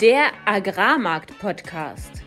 Der 0.00 0.30
Agrarmarkt-Podcast. 0.46 2.22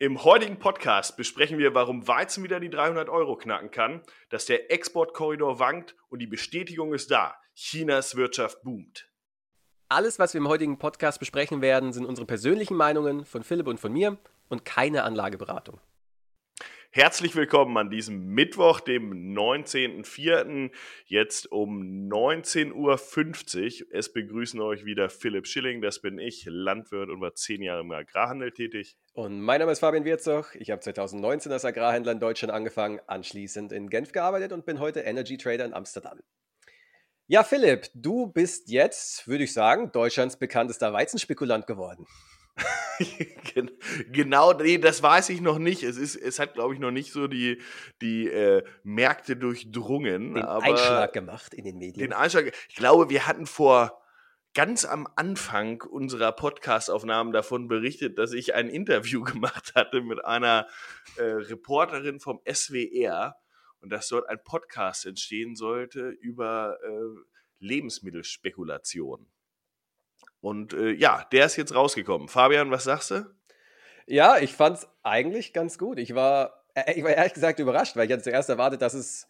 Im 0.00 0.24
heutigen 0.24 0.58
Podcast 0.58 1.16
besprechen 1.16 1.58
wir, 1.58 1.74
warum 1.74 2.06
Weizen 2.06 2.42
wieder 2.42 2.58
die 2.58 2.70
300 2.70 3.08
Euro 3.08 3.36
knacken 3.36 3.70
kann, 3.70 4.02
dass 4.30 4.46
der 4.46 4.72
Exportkorridor 4.72 5.58
wankt 5.58 5.96
und 6.08 6.20
die 6.20 6.26
Bestätigung 6.26 6.92
ist 6.92 7.10
da. 7.10 7.34
Chinas 7.54 8.16
Wirtschaft 8.16 8.62
boomt. 8.62 9.08
Alles, 9.88 10.18
was 10.18 10.34
wir 10.34 10.40
im 10.40 10.48
heutigen 10.48 10.78
Podcast 10.78 11.18
besprechen 11.18 11.62
werden, 11.62 11.92
sind 11.92 12.04
unsere 12.04 12.26
persönlichen 12.26 12.76
Meinungen 12.76 13.24
von 13.24 13.42
Philipp 13.42 13.66
und 13.66 13.80
von 13.80 13.92
mir 13.92 14.18
und 14.48 14.64
keine 14.64 15.04
Anlageberatung. 15.04 15.80
Herzlich 16.90 17.36
willkommen 17.36 17.76
an 17.76 17.90
diesem 17.90 18.28
Mittwoch, 18.28 18.80
dem 18.80 19.34
19.04. 19.34 20.70
Jetzt 21.04 21.52
um 21.52 22.08
19.50 22.08 22.72
Uhr. 22.72 23.86
Es 23.92 24.10
begrüßen 24.10 24.58
euch 24.62 24.86
wieder 24.86 25.10
Philipp 25.10 25.46
Schilling, 25.46 25.82
das 25.82 26.00
bin 26.00 26.18
ich, 26.18 26.46
Landwirt 26.46 27.10
und 27.10 27.20
war 27.20 27.34
zehn 27.34 27.62
Jahre 27.62 27.82
im 27.82 27.92
Agrarhandel 27.92 28.52
tätig. 28.52 28.96
Und 29.12 29.42
mein 29.42 29.60
Name 29.60 29.72
ist 29.72 29.80
Fabian 29.80 30.06
Wirzoch. 30.06 30.54
Ich 30.54 30.70
habe 30.70 30.80
2019 30.80 31.52
als 31.52 31.66
Agrarhändler 31.66 32.12
in 32.12 32.20
Deutschland 32.20 32.54
angefangen, 32.54 33.00
anschließend 33.06 33.70
in 33.70 33.90
Genf 33.90 34.12
gearbeitet 34.12 34.52
und 34.52 34.64
bin 34.64 34.80
heute 34.80 35.00
Energy 35.00 35.36
Trader 35.36 35.66
in 35.66 35.74
Amsterdam. 35.74 36.20
Ja, 37.26 37.44
Philipp, 37.44 37.88
du 37.92 38.28
bist 38.28 38.70
jetzt, 38.70 39.28
würde 39.28 39.44
ich 39.44 39.52
sagen, 39.52 39.92
Deutschlands 39.92 40.38
bekanntester 40.38 40.94
Weizenspekulant 40.94 41.66
geworden. 41.66 42.06
Genau, 44.12 44.52
nee, 44.52 44.78
das 44.78 45.02
weiß 45.02 45.28
ich 45.30 45.40
noch 45.40 45.58
nicht. 45.58 45.82
Es, 45.82 45.96
ist, 45.96 46.16
es 46.16 46.38
hat, 46.38 46.54
glaube 46.54 46.74
ich, 46.74 46.80
noch 46.80 46.90
nicht 46.90 47.12
so 47.12 47.26
die, 47.26 47.60
die 48.00 48.28
äh, 48.28 48.64
Märkte 48.82 49.36
durchdrungen. 49.36 50.34
Den 50.34 50.44
Einschlag 50.44 51.12
gemacht 51.12 51.54
in 51.54 51.64
den 51.64 51.78
Medien. 51.78 52.10
Den 52.10 52.12
Einschlag. 52.12 52.52
Ich 52.68 52.76
glaube, 52.76 53.10
wir 53.10 53.26
hatten 53.26 53.46
vor 53.46 54.02
ganz 54.54 54.84
am 54.84 55.06
Anfang 55.16 55.82
unserer 55.82 56.32
Podcastaufnahmen 56.32 57.32
davon 57.32 57.68
berichtet, 57.68 58.18
dass 58.18 58.32
ich 58.32 58.54
ein 58.54 58.68
Interview 58.68 59.22
gemacht 59.24 59.72
hatte 59.74 60.02
mit 60.02 60.24
einer 60.24 60.66
äh, 61.16 61.22
Reporterin 61.22 62.20
vom 62.20 62.40
SWR 62.50 63.36
und 63.80 63.90
dass 63.90 64.08
dort 64.08 64.28
ein 64.28 64.42
Podcast 64.42 65.06
entstehen 65.06 65.54
sollte 65.54 66.08
über 66.08 66.78
äh, 66.82 66.88
Lebensmittelspekulation. 67.60 69.26
Und 70.40 70.72
äh, 70.72 70.90
ja, 70.90 71.26
der 71.32 71.46
ist 71.46 71.56
jetzt 71.56 71.74
rausgekommen. 71.74 72.28
Fabian, 72.28 72.70
was 72.70 72.84
sagst 72.84 73.10
du? 73.10 73.26
Ja, 74.06 74.38
ich 74.38 74.54
fand 74.54 74.78
es 74.78 74.88
eigentlich 75.02 75.52
ganz 75.52 75.78
gut. 75.78 75.98
Ich 75.98 76.14
war, 76.14 76.64
äh, 76.74 76.94
ich 76.94 77.04
war 77.04 77.10
ehrlich 77.10 77.34
gesagt 77.34 77.58
überrascht, 77.58 77.96
weil 77.96 78.06
ich 78.06 78.12
hatte 78.12 78.22
zuerst 78.22 78.48
erwartet, 78.48 78.82
dass 78.82 78.94
es 78.94 79.26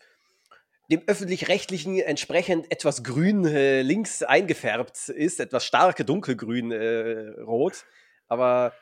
dem 0.91 1.03
öffentlich-rechtlichen 1.07 1.99
entsprechend 1.99 2.71
etwas 2.73 3.03
grün 3.03 3.45
äh, 3.45 3.83
links 3.83 4.23
eingefärbt 4.23 5.09
ist, 5.09 5.41
etwas 5.41 5.65
starke 5.65 6.05
dunkelgrün 6.05 6.73
äh, 6.73 7.41
rot. 7.41 7.85
Aber 8.27 8.73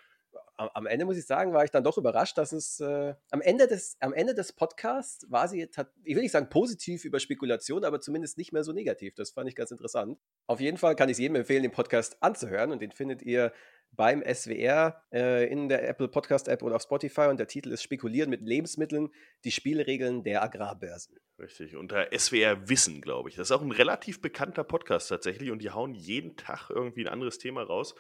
am 0.57 0.87
Ende 0.87 1.05
muss 1.05 1.19
ich 1.19 1.27
sagen, 1.27 1.53
war 1.53 1.65
ich 1.65 1.71
dann 1.71 1.85
doch 1.85 1.99
überrascht, 1.99 2.39
dass 2.39 2.53
es 2.53 2.81
äh, 2.81 3.15
am, 3.31 3.41
Ende 3.41 3.67
des, 3.67 3.97
am 4.01 4.13
Ende 4.13 4.35
des 4.35 4.53
Podcasts 4.53 5.31
war 5.31 5.49
sie, 5.49 5.69
ich 6.05 6.15
will 6.15 6.23
nicht 6.23 6.33
sagen 6.33 6.49
positiv 6.49 7.05
über 7.05 7.21
Spekulation, 7.21 7.85
aber 7.85 8.01
zumindest 8.01 8.39
nicht 8.39 8.53
mehr 8.53 8.65
so 8.65 8.73
negativ. 8.73 9.15
Das 9.15 9.31
fand 9.31 9.49
ich 9.49 9.55
ganz 9.55 9.71
interessant. 9.71 10.19
Auf 10.47 10.61
jeden 10.61 10.79
Fall 10.79 10.97
kann 10.97 11.09
ich 11.09 11.19
jedem 11.19 11.37
empfehlen, 11.37 11.63
den 11.63 11.73
Podcast 11.73 12.23
anzuhören 12.23 12.73
und 12.73 12.81
den 12.81 12.93
findet 12.93 13.23
ihr 13.23 13.53
beim 13.93 14.23
SWR 14.23 15.03
äh, 15.13 15.51
in 15.51 15.69
der 15.69 15.89
Apple 15.89 16.09
Podcast 16.09 16.49
App 16.49 16.63
oder 16.63 16.77
auf 16.77 16.83
Spotify 16.83 17.29
und 17.29 17.39
der 17.39 17.47
Titel 17.47 17.71
ist 17.71 17.83
Spekulieren 17.83 18.31
mit 18.31 18.43
Lebensmitteln, 18.43 19.11
die 19.45 19.51
Spielregeln 19.51 20.23
der 20.23 20.43
Agrarbörsen. 20.43 21.19
Richtig, 21.39 21.77
unter 21.77 22.09
SWR 22.17 22.69
Wissen, 22.69 23.01
glaube 23.01 23.29
ich. 23.29 23.37
Das 23.37 23.49
ist 23.49 23.53
auch 23.53 23.63
ein 23.63 23.73
relativ 23.73 24.21
bekannter 24.21 24.65
Podcast 24.65 25.09
tatsächlich 25.09 25.51
und 25.51 25.61
die 25.61 25.71
hauen 25.71 25.95
jeden 25.95 26.37
Tag 26.37 26.71
irgendwie 26.71 27.03
ein 27.07 27.13
anderes 27.13 27.39
Thema 27.39 27.63
raus. 27.63 27.95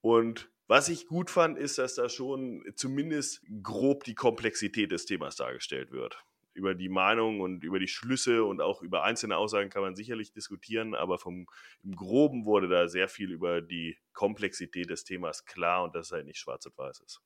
Und 0.00 0.50
was 0.68 0.88
ich 0.90 1.06
gut 1.06 1.30
fand, 1.30 1.58
ist, 1.58 1.78
dass 1.78 1.94
da 1.94 2.10
schon 2.10 2.62
zumindest 2.76 3.42
grob 3.62 4.04
die 4.04 4.14
Komplexität 4.14 4.92
des 4.92 5.06
Themas 5.06 5.34
dargestellt 5.36 5.90
wird. 5.90 6.22
Über 6.52 6.74
die 6.74 6.90
Meinung 6.90 7.40
und 7.40 7.64
über 7.64 7.78
die 7.78 7.88
Schlüsse 7.88 8.44
und 8.44 8.60
auch 8.60 8.82
über 8.82 9.02
einzelne 9.04 9.38
Aussagen 9.38 9.70
kann 9.70 9.82
man 9.82 9.96
sicherlich 9.96 10.32
diskutieren, 10.32 10.94
aber 10.94 11.18
vom, 11.18 11.46
im 11.82 11.96
Groben 11.96 12.44
wurde 12.44 12.68
da 12.68 12.88
sehr 12.88 13.08
viel 13.08 13.32
über 13.32 13.62
die 13.62 13.96
Komplexität 14.12 14.90
des 14.90 15.04
Themas 15.04 15.46
klar 15.46 15.84
und 15.84 15.94
dass 15.94 16.06
es 16.06 16.12
halt 16.12 16.26
nicht 16.26 16.38
schwarz 16.38 16.66
und 16.66 16.76
weiß 16.76 17.00
ist. 17.00 17.22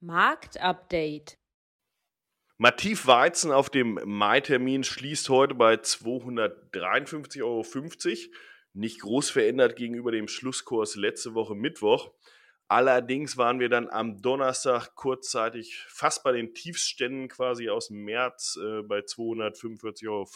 Marktupdate. 0.00 1.38
Mativ 2.56 3.06
Weizen 3.06 3.52
auf 3.52 3.70
dem 3.70 4.00
Mai-Termin 4.04 4.82
schließt 4.82 5.28
heute 5.28 5.54
bei 5.54 5.74
253,50 5.74 7.42
Euro. 7.44 7.64
Nicht 8.72 9.00
groß 9.00 9.30
verändert 9.30 9.76
gegenüber 9.76 10.10
dem 10.10 10.26
Schlusskurs 10.26 10.96
letzte 10.96 11.34
Woche 11.34 11.54
Mittwoch. 11.54 12.10
Allerdings 12.70 13.38
waren 13.38 13.60
wir 13.60 13.70
dann 13.70 13.88
am 13.88 14.20
Donnerstag 14.20 14.94
kurzzeitig 14.94 15.86
fast 15.88 16.22
bei 16.22 16.32
den 16.32 16.52
Tiefständen 16.52 17.28
quasi 17.28 17.70
aus 17.70 17.88
dem 17.88 18.04
März 18.04 18.58
äh, 18.62 18.82
bei 18.82 18.98
245,50 18.98 20.06
Euro, 20.10 20.28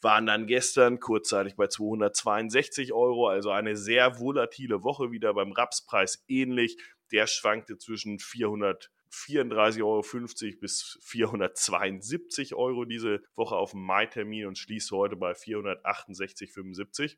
waren 0.00 0.26
dann 0.26 0.46
gestern 0.46 1.00
kurzzeitig 1.00 1.56
bei 1.56 1.66
262 1.66 2.92
Euro, 2.92 3.26
also 3.28 3.50
eine 3.50 3.76
sehr 3.76 4.20
volatile 4.20 4.84
Woche 4.84 5.10
wieder 5.10 5.34
beim 5.34 5.50
Rapspreis 5.50 6.24
ähnlich. 6.28 6.78
Der 7.10 7.26
schwankte 7.26 7.76
zwischen 7.76 8.18
434,50 8.18 9.82
Euro 9.82 10.04
bis 10.60 11.00
472 11.02 12.54
Euro 12.54 12.84
diese 12.84 13.20
Woche 13.34 13.56
auf 13.56 13.72
dem 13.72 13.82
Mai-Termin 13.82 14.46
und 14.46 14.58
schließt 14.58 14.92
heute 14.92 15.16
bei 15.16 15.32
468,75. 15.32 17.16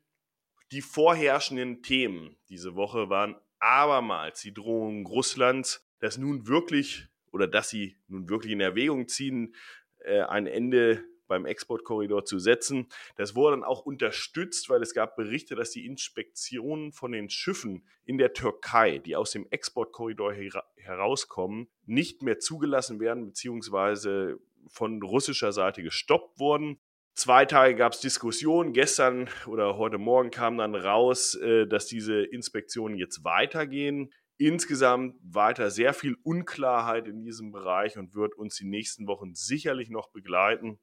Die 0.71 0.81
vorherrschenden 0.81 1.83
Themen 1.83 2.37
diese 2.49 2.73
Woche 2.75 3.09
waren 3.11 3.35
abermals 3.59 4.41
die 4.41 4.53
Drohung 4.53 5.05
Russlands, 5.05 5.85
dass 5.99 6.17
nun 6.17 6.47
wirklich 6.47 7.07
oder 7.31 7.47
dass 7.47 7.69
sie 7.69 7.97
nun 8.07 8.29
wirklich 8.29 8.53
in 8.53 8.61
Erwägung 8.61 9.07
ziehen, 9.07 9.55
äh, 9.99 10.21
ein 10.21 10.47
Ende 10.47 11.03
beim 11.29 11.45
Exportkorridor 11.45 12.25
zu 12.25 12.39
setzen. 12.39 12.87
Das 13.15 13.35
wurde 13.35 13.55
dann 13.55 13.63
auch 13.63 13.85
unterstützt, 13.85 14.69
weil 14.69 14.81
es 14.81 14.93
gab 14.93 15.15
Berichte, 15.15 15.55
dass 15.55 15.69
die 15.69 15.85
Inspektionen 15.85 16.91
von 16.91 17.13
den 17.13 17.29
Schiffen 17.29 17.87
in 18.03 18.17
der 18.17 18.33
Türkei, 18.33 18.97
die 18.97 19.15
aus 19.15 19.31
dem 19.31 19.47
Exportkorridor 19.49 20.33
her 20.33 20.63
herauskommen, 20.75 21.69
nicht 21.85 22.23
mehr 22.23 22.39
zugelassen 22.39 22.99
werden, 22.99 23.27
beziehungsweise 23.27 24.39
von 24.67 25.01
russischer 25.01 25.51
Seite 25.53 25.83
gestoppt 25.83 26.39
wurden. 26.39 26.79
Zwei 27.19 27.43
Tage 27.43 27.75
gab 27.75 27.91
es 27.91 27.99
Diskussionen. 27.99 28.71
Gestern 28.71 29.27
oder 29.45 29.77
heute 29.77 29.97
Morgen 29.97 30.31
kam 30.31 30.57
dann 30.57 30.73
raus, 30.73 31.35
äh, 31.35 31.67
dass 31.67 31.85
diese 31.85 32.23
Inspektionen 32.23 32.95
jetzt 32.97 33.25
weitergehen. 33.25 34.13
Insgesamt 34.37 35.17
weiter 35.21 35.69
sehr 35.69 35.93
viel 35.93 36.15
Unklarheit 36.23 37.09
in 37.09 37.21
diesem 37.21 37.51
Bereich 37.51 37.97
und 37.97 38.15
wird 38.15 38.35
uns 38.35 38.55
die 38.55 38.69
nächsten 38.69 39.05
Wochen 39.05 39.35
sicherlich 39.35 39.89
noch 39.89 40.13
begleiten 40.13 40.79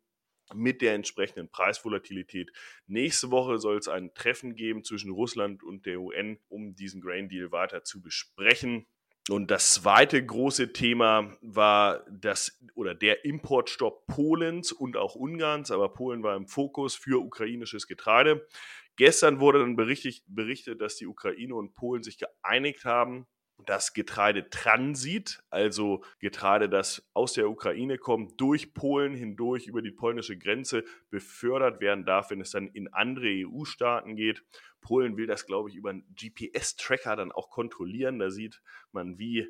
mit 0.55 0.83
der 0.83 0.93
entsprechenden 0.93 1.49
Preisvolatilität. 1.49 2.51
Nächste 2.87 3.31
Woche 3.31 3.57
soll 3.57 3.79
es 3.79 3.89
ein 3.89 4.13
Treffen 4.13 4.57
geben 4.57 4.85
zwischen 4.85 5.13
Russland 5.13 5.63
und 5.63 5.87
der 5.87 6.03
UN, 6.03 6.39
um 6.49 6.75
diesen 6.75 7.01
Grain 7.01 7.31
Deal 7.31 7.51
weiter 7.51 7.83
zu 7.83 8.03
besprechen. 8.03 8.87
Und 9.29 9.51
das 9.51 9.75
zweite 9.75 10.25
große 10.25 10.73
Thema 10.73 11.37
war 11.41 12.05
das 12.09 12.63
oder 12.75 12.95
der 12.95 13.25
Importstopp 13.25 14.07
Polens 14.07 14.71
und 14.71 14.97
auch 14.97 15.17
Ungarns, 15.17 15.73
aber 15.73 15.93
Polen 15.93 16.23
war 16.23 16.37
im 16.37 16.47
Fokus 16.47 16.95
für 16.95 17.21
ukrainisches 17.21 17.89
Getreide. 17.89 18.47
Gestern 18.95 19.41
wurde 19.41 19.59
dann 19.59 19.75
berichtet, 19.75 20.23
berichtet, 20.29 20.81
dass 20.81 20.97
die 20.97 21.07
Ukraine 21.07 21.57
und 21.57 21.75
Polen 21.75 22.05
sich 22.05 22.19
geeinigt 22.19 22.85
haben, 22.85 23.27
dass 23.65 23.95
Getreidetransit, 23.95 25.43
also 25.51 26.05
Getreide, 26.21 26.69
das 26.69 27.09
aus 27.15 27.33
der 27.33 27.49
Ukraine 27.49 27.99
kommt, 27.99 28.41
durch 28.41 28.75
Polen 28.75 29.15
hindurch 29.15 29.67
über 29.67 29.83
die 29.83 29.91
polnische 29.91 30.37
Grenze 30.37 30.85
befördert 31.11 31.81
werden 31.81 32.05
darf, 32.05 32.31
wenn 32.31 32.41
es 32.41 32.51
dann 32.51 32.69
in 32.69 32.93
andere 32.93 33.47
EU-Staaten 33.47 34.15
geht. 34.15 34.45
Polen 34.87 35.17
will 35.17 35.27
das, 35.27 35.47
glaube 35.47 35.69
ich, 35.69 35.75
über 35.75 35.91
einen 35.91 36.07
GPS-Tracker 36.15 37.17
dann 37.17 37.33
auch 37.33 37.51
kontrollieren. 37.51 38.21
Da 38.21 38.31
sieht 38.31 38.63
man, 38.93 39.19
wie 39.19 39.49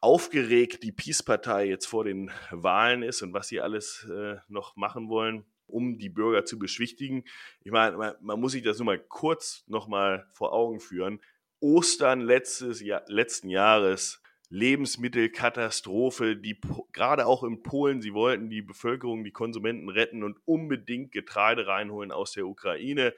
aufgeregt 0.00 0.82
die 0.82 0.92
Peace-Partei 0.92 1.66
jetzt 1.66 1.84
vor 1.84 2.04
den 2.04 2.30
Wahlen 2.50 3.02
ist 3.02 3.20
und 3.20 3.34
was 3.34 3.48
sie 3.48 3.60
alles 3.60 4.08
äh, 4.10 4.36
noch 4.48 4.74
machen 4.74 5.10
wollen, 5.10 5.44
um 5.66 5.98
die 5.98 6.08
Bürger 6.08 6.46
zu 6.46 6.58
beschwichtigen. 6.58 7.24
Ich 7.60 7.70
meine, 7.70 7.98
man, 7.98 8.14
man 8.22 8.40
muss 8.40 8.52
sich 8.52 8.62
das 8.62 8.78
nur 8.78 8.86
mal 8.86 8.98
kurz 8.98 9.62
noch 9.66 9.88
mal 9.88 10.26
vor 10.32 10.54
Augen 10.54 10.80
führen. 10.80 11.20
Ostern 11.60 12.22
letztes 12.22 12.80
Jahr, 12.80 13.02
letzten 13.08 13.50
Jahres 13.50 14.22
Lebensmittelkatastrophe, 14.48 16.36
die 16.36 16.58
gerade 16.92 17.26
auch 17.26 17.44
in 17.44 17.62
Polen, 17.62 18.00
sie 18.00 18.14
wollten 18.14 18.48
die 18.48 18.62
Bevölkerung, 18.62 19.22
die 19.22 19.32
Konsumenten 19.32 19.90
retten 19.90 20.22
und 20.22 20.38
unbedingt 20.46 21.12
Getreide 21.12 21.66
reinholen 21.66 22.10
aus 22.10 22.32
der 22.32 22.46
Ukraine. 22.46 23.14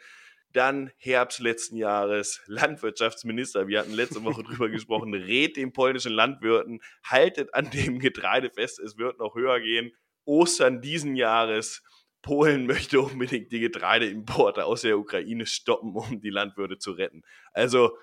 Dann 0.54 0.92
Herbst 0.96 1.40
letzten 1.40 1.76
Jahres, 1.76 2.40
Landwirtschaftsminister, 2.46 3.66
wir 3.66 3.80
hatten 3.80 3.92
letzte 3.92 4.22
Woche 4.22 4.42
drüber 4.44 4.68
gesprochen, 4.68 5.12
rät 5.12 5.56
den 5.56 5.72
polnischen 5.72 6.12
Landwirten, 6.12 6.80
haltet 7.04 7.52
an 7.54 7.70
dem 7.70 7.98
Getreide 7.98 8.50
fest, 8.50 8.78
es 8.78 8.96
wird 8.96 9.18
noch 9.18 9.34
höher 9.34 9.60
gehen. 9.60 9.92
Ostern 10.24 10.80
diesen 10.80 11.16
Jahres, 11.16 11.82
Polen 12.22 12.66
möchte 12.66 13.00
unbedingt 13.00 13.50
die 13.50 13.60
Getreideimporte 13.60 14.64
aus 14.64 14.82
der 14.82 14.96
Ukraine 14.96 15.44
stoppen, 15.44 15.94
um 15.94 16.20
die 16.20 16.30
Landwirte 16.30 16.78
zu 16.78 16.92
retten. 16.92 17.22
Also 17.52 17.98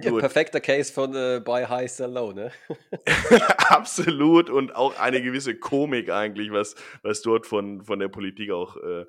ja, 0.00 0.12
perfekter 0.12 0.60
Case 0.60 0.92
von 0.92 1.14
äh, 1.14 1.40
Buy 1.44 1.64
High, 1.64 1.90
Sell 1.90 2.12
Low, 2.12 2.32
ne? 2.32 2.52
Absolut 3.56 4.50
und 4.50 4.74
auch 4.74 4.98
eine 4.98 5.22
gewisse 5.22 5.56
Komik 5.56 6.10
eigentlich, 6.10 6.52
was, 6.52 6.76
was 7.02 7.22
dort 7.22 7.46
von, 7.46 7.82
von 7.82 7.98
der 7.98 8.08
Politik 8.08 8.50
auch 8.50 8.76
äh, 8.76 9.06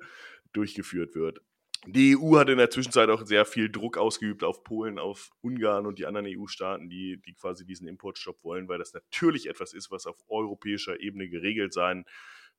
durchgeführt 0.52 1.14
wird. 1.14 1.40
Die 1.86 2.14
EU 2.16 2.36
hat 2.36 2.50
in 2.50 2.58
der 2.58 2.68
Zwischenzeit 2.68 3.08
auch 3.08 3.24
sehr 3.24 3.46
viel 3.46 3.70
Druck 3.70 3.96
ausgeübt 3.96 4.44
auf 4.44 4.64
Polen, 4.64 4.98
auf 4.98 5.30
Ungarn 5.40 5.86
und 5.86 5.98
die 5.98 6.04
anderen 6.04 6.26
EU-Staaten, 6.26 6.90
die, 6.90 7.22
die 7.24 7.32
quasi 7.34 7.64
diesen 7.64 7.88
Importstopp 7.88 8.44
wollen, 8.44 8.68
weil 8.68 8.78
das 8.78 8.92
natürlich 8.92 9.48
etwas 9.48 9.72
ist, 9.72 9.90
was 9.90 10.06
auf 10.06 10.16
europäischer 10.28 11.00
Ebene 11.00 11.28
geregelt 11.28 11.72
sein 11.72 12.04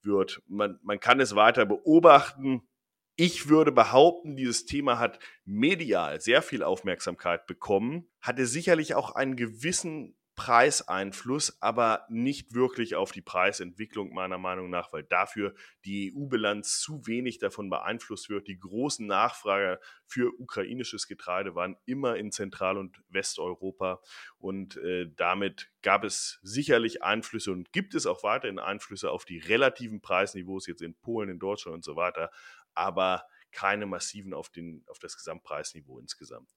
wird. 0.01 0.41
Man, 0.47 0.79
man 0.81 1.00
kann 1.00 1.19
es 1.19 1.35
weiter 1.35 1.68
beobachten. 1.68 2.68
Ich 3.15 3.47
würde 3.47 3.71
behaupten, 3.71 4.35
dieses 4.35 4.65
Thema 4.65 4.97
hat 4.97 5.19
medial 5.45 6.19
sehr 6.19 6.41
viel 6.41 6.63
Aufmerksamkeit 6.63 7.45
bekommen, 7.45 8.07
hatte 8.21 8.47
sicherlich 8.47 8.95
auch 8.95 9.13
einen 9.13 9.35
gewissen 9.35 10.15
Preiseinfluss, 10.41 11.61
aber 11.61 12.07
nicht 12.09 12.55
wirklich 12.55 12.95
auf 12.95 13.11
die 13.11 13.21
Preisentwicklung 13.21 14.11
meiner 14.11 14.39
Meinung 14.39 14.71
nach, 14.71 14.91
weil 14.91 15.03
dafür 15.03 15.53
die 15.85 16.11
EU-Bilanz 16.15 16.79
zu 16.79 17.05
wenig 17.05 17.38
davon 17.38 17.69
beeinflusst 17.69 18.27
wird. 18.27 18.47
Die 18.47 18.57
großen 18.57 19.05
Nachfrager 19.05 19.79
für 20.07 20.31
ukrainisches 20.39 21.07
Getreide 21.07 21.53
waren 21.53 21.77
immer 21.85 22.15
in 22.15 22.31
Zentral- 22.31 22.79
und 22.79 23.03
Westeuropa 23.09 24.01
und 24.39 24.77
äh, 24.77 25.11
damit 25.15 25.69
gab 25.83 26.03
es 26.03 26.39
sicherlich 26.41 27.03
Einflüsse 27.03 27.51
und 27.51 27.71
gibt 27.71 27.94
es 27.94 28.07
auch 28.07 28.23
weiterhin 28.23 28.57
Einflüsse 28.57 29.11
auf 29.11 29.25
die 29.25 29.37
relativen 29.37 30.01
Preisniveaus 30.01 30.65
jetzt 30.65 30.81
in 30.81 30.95
Polen, 30.95 31.29
in 31.29 31.37
Deutschland 31.37 31.75
und 31.75 31.83
so 31.83 31.95
weiter, 31.95 32.31
aber 32.73 33.27
keine 33.51 33.85
massiven 33.85 34.33
auf, 34.33 34.49
den, 34.49 34.83
auf 34.87 34.97
das 34.97 35.15
Gesamtpreisniveau 35.17 35.99
insgesamt. 35.99 36.49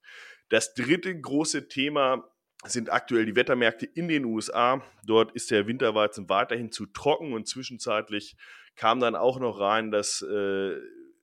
Das 0.49 0.73
dritte 0.73 1.19
große 1.19 1.67
Thema 1.67 2.27
sind 2.67 2.91
aktuell 2.91 3.25
die 3.25 3.35
Wettermärkte 3.35 3.85
in 3.85 4.07
den 4.07 4.25
USA. 4.25 4.81
Dort 5.05 5.31
ist 5.33 5.51
der 5.51 5.67
Winterweizen 5.67 6.29
weiterhin 6.29 6.71
zu 6.71 6.85
trocken 6.85 7.33
und 7.33 7.47
zwischenzeitlich 7.47 8.35
kam 8.75 8.99
dann 8.99 9.15
auch 9.15 9.39
noch 9.39 9.59
rein, 9.59 9.91
dass 9.91 10.21
äh, 10.21 10.75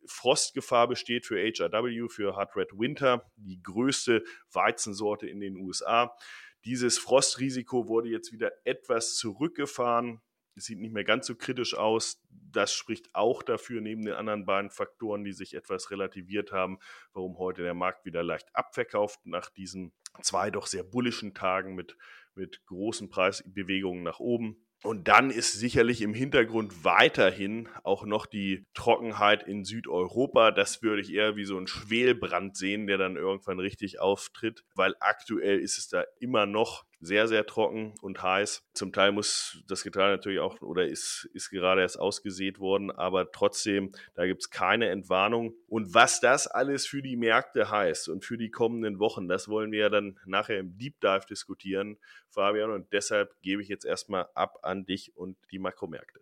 Frostgefahr 0.06 0.88
besteht 0.88 1.26
für 1.26 1.36
HRW, 1.36 2.08
für 2.08 2.36
Hard 2.36 2.56
Red 2.56 2.78
Winter, 2.78 3.30
die 3.36 3.62
größte 3.62 4.24
Weizensorte 4.52 5.28
in 5.28 5.40
den 5.40 5.56
USA. 5.56 6.16
Dieses 6.64 6.98
Frostrisiko 6.98 7.88
wurde 7.88 8.08
jetzt 8.08 8.32
wieder 8.32 8.52
etwas 8.64 9.16
zurückgefahren. 9.16 10.20
Sieht 10.54 10.80
nicht 10.80 10.92
mehr 10.92 11.04
ganz 11.04 11.26
so 11.26 11.34
kritisch 11.34 11.74
aus. 11.74 12.22
Das 12.30 12.72
spricht 12.74 13.14
auch 13.14 13.42
dafür, 13.42 13.80
neben 13.80 14.04
den 14.04 14.14
anderen 14.14 14.44
beiden 14.44 14.70
Faktoren, 14.70 15.24
die 15.24 15.32
sich 15.32 15.54
etwas 15.54 15.90
relativiert 15.90 16.52
haben, 16.52 16.78
warum 17.12 17.38
heute 17.38 17.62
der 17.62 17.74
Markt 17.74 18.04
wieder 18.04 18.22
leicht 18.22 18.48
abverkauft 18.54 19.24
nach 19.24 19.48
diesen 19.48 19.92
zwei 20.20 20.50
doch 20.50 20.66
sehr 20.66 20.82
bullischen 20.82 21.32
Tagen 21.32 21.74
mit, 21.74 21.96
mit 22.34 22.64
großen 22.66 23.08
Preisbewegungen 23.08 24.02
nach 24.02 24.20
oben. 24.20 24.66
Und 24.82 25.06
dann 25.06 25.30
ist 25.30 25.52
sicherlich 25.52 26.02
im 26.02 26.12
Hintergrund 26.12 26.84
weiterhin 26.84 27.68
auch 27.84 28.04
noch 28.04 28.26
die 28.26 28.66
Trockenheit 28.74 29.44
in 29.44 29.64
Südeuropa. 29.64 30.50
Das 30.50 30.82
würde 30.82 31.00
ich 31.00 31.12
eher 31.12 31.36
wie 31.36 31.44
so 31.44 31.56
ein 31.56 31.68
Schwelbrand 31.68 32.56
sehen, 32.56 32.88
der 32.88 32.98
dann 32.98 33.16
irgendwann 33.16 33.60
richtig 33.60 34.00
auftritt, 34.00 34.64
weil 34.74 34.96
aktuell 34.98 35.60
ist 35.60 35.78
es 35.78 35.88
da 35.88 36.04
immer 36.18 36.46
noch 36.46 36.84
sehr, 37.02 37.26
sehr 37.26 37.44
trocken 37.46 37.94
und 38.00 38.22
heiß. 38.22 38.64
Zum 38.74 38.92
Teil 38.92 39.10
muss 39.10 39.62
das 39.66 39.82
Getreide 39.82 40.12
natürlich 40.12 40.38
auch 40.38 40.62
oder 40.62 40.86
ist, 40.86 41.28
ist 41.34 41.50
gerade 41.50 41.82
erst 41.82 41.98
ausgesät 41.98 42.60
worden, 42.60 42.92
aber 42.92 43.32
trotzdem, 43.32 43.92
da 44.14 44.24
gibt 44.24 44.42
es 44.42 44.50
keine 44.50 44.88
Entwarnung. 44.88 45.54
Und 45.66 45.94
was 45.94 46.20
das 46.20 46.46
alles 46.46 46.86
für 46.86 47.02
die 47.02 47.16
Märkte 47.16 47.70
heißt 47.70 48.08
und 48.08 48.24
für 48.24 48.38
die 48.38 48.50
kommenden 48.50 49.00
Wochen, 49.00 49.28
das 49.28 49.48
wollen 49.48 49.72
wir 49.72 49.80
ja 49.80 49.88
dann 49.88 50.18
nachher 50.24 50.60
im 50.60 50.78
Deep 50.78 51.00
Dive 51.00 51.26
diskutieren, 51.28 51.98
Fabian. 52.30 52.70
Und 52.70 52.92
deshalb 52.92 53.34
gebe 53.42 53.62
ich 53.62 53.68
jetzt 53.68 53.84
erstmal 53.84 54.28
ab 54.34 54.60
an 54.62 54.86
dich 54.86 55.16
und 55.16 55.36
die 55.50 55.58
Makromärkte. 55.58 56.20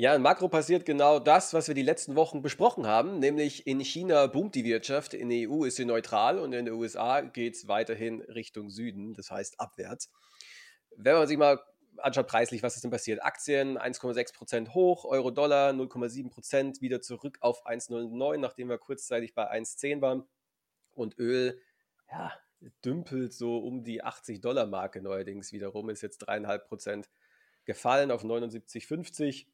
Ja, 0.00 0.14
in 0.14 0.22
Makro 0.22 0.48
passiert 0.48 0.86
genau 0.86 1.18
das, 1.18 1.54
was 1.54 1.66
wir 1.66 1.74
die 1.74 1.82
letzten 1.82 2.14
Wochen 2.14 2.40
besprochen 2.40 2.86
haben, 2.86 3.18
nämlich 3.18 3.66
in 3.66 3.80
China 3.80 4.28
boomt 4.28 4.54
die 4.54 4.62
Wirtschaft, 4.62 5.12
in 5.12 5.28
der 5.28 5.50
EU 5.50 5.64
ist 5.64 5.74
sie 5.74 5.84
neutral 5.84 6.38
und 6.38 6.52
in 6.52 6.66
den 6.66 6.74
USA 6.74 7.20
geht 7.20 7.56
es 7.56 7.66
weiterhin 7.66 8.22
Richtung 8.22 8.70
Süden, 8.70 9.14
das 9.14 9.32
heißt 9.32 9.58
abwärts. 9.58 10.12
Wenn 10.96 11.14
man 11.14 11.26
sich 11.26 11.36
mal 11.36 11.58
anschaut 11.96 12.28
preislich, 12.28 12.62
was 12.62 12.76
ist 12.76 12.84
denn 12.84 12.92
passiert? 12.92 13.24
Aktien 13.24 13.76
1,6% 13.76 14.72
hoch, 14.72 15.04
Euro-Dollar 15.04 15.70
0,7% 15.72 16.80
wieder 16.80 17.00
zurück 17.00 17.38
auf 17.40 17.66
1,09, 17.66 18.36
nachdem 18.36 18.68
wir 18.68 18.78
kurzzeitig 18.78 19.34
bei 19.34 19.50
1,10 19.50 20.00
waren. 20.00 20.22
Und 20.94 21.18
Öl, 21.18 21.60
ja, 22.08 22.32
dümpelt 22.84 23.32
so 23.32 23.58
um 23.58 23.82
die 23.82 24.04
80-Dollar-Marke 24.04 25.02
neuerdings 25.02 25.52
wiederum, 25.52 25.90
ist 25.90 26.02
jetzt 26.02 26.28
3,5% 26.28 27.08
gefallen 27.64 28.12
auf 28.12 28.22
79,50 28.22 29.46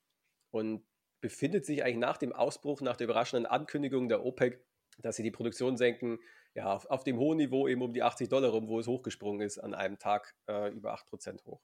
und 0.55 0.87
befindet 1.21 1.67
sich 1.67 1.83
eigentlich 1.83 1.97
nach 1.97 2.17
dem 2.17 2.33
Ausbruch, 2.33 2.81
nach 2.81 2.97
der 2.97 3.07
überraschenden 3.07 3.45
Ankündigung 3.45 4.09
der 4.09 4.25
OPEC, 4.25 4.65
dass 4.99 5.17
sie 5.17 5.25
die 5.25 5.33
Produktion 5.33 5.77
senken, 5.77 6.21
ja, 6.55 6.73
auf, 6.73 6.87
auf 6.87 7.03
dem 7.03 7.19
hohen 7.19 7.39
Niveau 7.39 7.67
eben 7.67 7.83
um 7.83 7.93
die 7.93 8.05
80 8.05 8.29
Dollar 8.29 8.51
rum, 8.51 8.69
wo 8.69 8.79
es 8.79 8.87
hochgesprungen 8.87 9.41
ist, 9.41 9.59
an 9.59 9.75
einem 9.75 9.99
Tag 9.99 10.37
äh, 10.49 10.71
über 10.71 10.95
8% 10.95 11.45
hoch. 11.45 11.61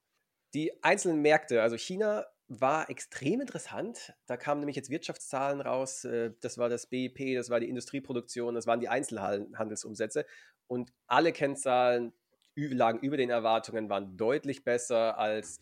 Die 0.54 0.82
einzelnen 0.82 1.22
Märkte, 1.22 1.62
also 1.62 1.76
China 1.76 2.26
war 2.48 2.90
extrem 2.90 3.40
interessant. 3.40 4.12
Da 4.26 4.36
kamen 4.36 4.60
nämlich 4.60 4.74
jetzt 4.74 4.90
Wirtschaftszahlen 4.90 5.60
raus. 5.60 6.04
Äh, 6.04 6.32
das 6.40 6.58
war 6.58 6.68
das 6.68 6.88
BIP, 6.88 7.36
das 7.36 7.48
war 7.48 7.60
die 7.60 7.68
Industrieproduktion, 7.68 8.56
das 8.56 8.66
waren 8.66 8.80
die 8.80 8.88
Einzelhandelsumsätze. 8.88 10.26
Und 10.66 10.92
alle 11.06 11.30
Kennzahlen 11.32 12.12
lagen 12.56 12.98
über 12.98 13.16
den 13.16 13.30
Erwartungen, 13.30 13.88
waren 13.88 14.16
deutlich 14.16 14.64
besser 14.64 15.16
als 15.16 15.60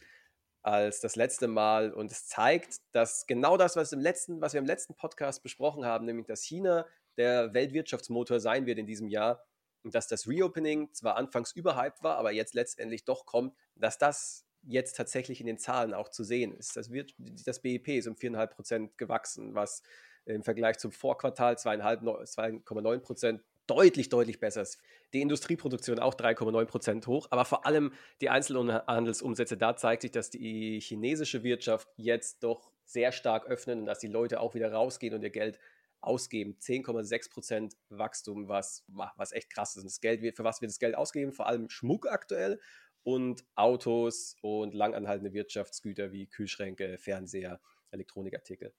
als 0.69 1.01
das 1.01 1.17
letzte 1.17 1.49
Mal. 1.49 1.93
Und 1.93 2.11
es 2.11 2.27
zeigt, 2.27 2.79
dass 2.93 3.27
genau 3.27 3.57
das, 3.57 3.77
was, 3.77 3.93
im 3.93 4.01
letzten, 4.01 4.41
was 4.41 4.53
wir 4.53 4.61
im 4.61 4.67
letzten 4.67 4.95
Podcast 4.95 5.43
besprochen 5.43 5.85
haben, 5.85 6.05
nämlich 6.05 6.27
dass 6.27 6.43
China 6.43 6.87
der 7.17 7.55
Weltwirtschaftsmotor 7.55 8.41
sein 8.41 8.67
wird 8.67 8.79
in 8.79 8.87
diesem 8.87 9.09
Jahr 9.09 9.45
und 9.83 9.95
dass 9.95 10.07
das 10.09 10.29
Reopening 10.29 10.93
zwar 10.93 11.17
anfangs 11.17 11.53
überhyped 11.53 12.03
war, 12.03 12.17
aber 12.17 12.33
jetzt 12.33 12.55
letztendlich 12.55 13.05
doch 13.05 13.27
kommt, 13.27 13.55
dass 13.75 13.99
das 13.99 14.45
jetzt 14.63 14.97
tatsächlich 14.97 15.41
in 15.41 15.47
den 15.47 15.59
Zahlen 15.59 15.95
auch 15.95 16.09
zu 16.09 16.25
sehen 16.25 16.55
ist. 16.55 16.77
Das, 16.77 16.91
wird, 16.91 17.15
das 17.19 17.61
BIP 17.61 17.89
ist 17.89 18.07
um 18.07 18.15
4,5 18.15 18.47
Prozent 18.49 18.99
gewachsen, 18.99 19.55
was 19.55 19.83
im 20.27 20.43
Vergleich 20.43 20.79
zum 20.79 20.93
Vorquartal 20.93 21.55
2,9 21.55 22.99
Prozent 22.99 23.43
deutlich, 23.69 24.09
deutlich 24.09 24.41
besser 24.41 24.63
ist. 24.63 24.81
Die 25.13 25.21
Industrieproduktion 25.21 26.01
auch 26.01 26.15
3,9 26.15 26.65
Prozent 26.65 27.07
hoch, 27.07 27.29
aber 27.31 27.45
vor 27.45 27.67
allem 27.67 27.93
die 28.21 28.31
Einzelhandelsumsätze, 28.31 29.57
da 29.57 29.77
zeigt 29.77 30.03
sich, 30.03 30.11
dass 30.11 30.31
die 30.31 30.81
chinesische 30.81 31.45
Wirtschaft 31.45 31.89
jetzt 31.97 32.43
doch 32.43 32.73
sehr 32.85 33.13
stark 33.13 33.47
öffnet 33.47 33.79
und 33.79 33.87
dass 33.87 34.01
die 34.01 34.09
Leute 34.09 34.41
auch 34.41 34.55
wieder 34.55 34.73
rausgehen 34.73 35.15
und 35.15 35.23
ihr 35.23 35.31
Geld 35.31 35.61
ausgeben. 36.01 36.57
10,6 36.61 37.31
Prozent 37.31 37.77
Wachstum, 37.91 38.49
was, 38.49 38.85
was 38.89 39.33
echt 39.33 39.51
krass 39.51 39.77
ist. 39.77 39.83
Und 39.83 39.91
das 39.91 40.01
Geld, 40.01 40.37
für 40.37 40.45
was 40.45 40.61
wir 40.61 40.69
das 40.69 40.79
Geld 40.79 40.95
ausgeben? 40.95 41.33
Vor 41.33 41.47
allem 41.47 41.69
Schmuck 41.69 42.09
aktuell 42.09 42.61
und 43.03 43.45
Autos 43.55 44.37
und 44.43 44.75
langanhaltende 44.75 45.33
Wirtschaftsgüter 45.33 46.13
wie 46.13 46.27
Kühlschränke, 46.27 46.99
Fernseher, 46.99 47.61
Elektronikartikel. 47.91 48.73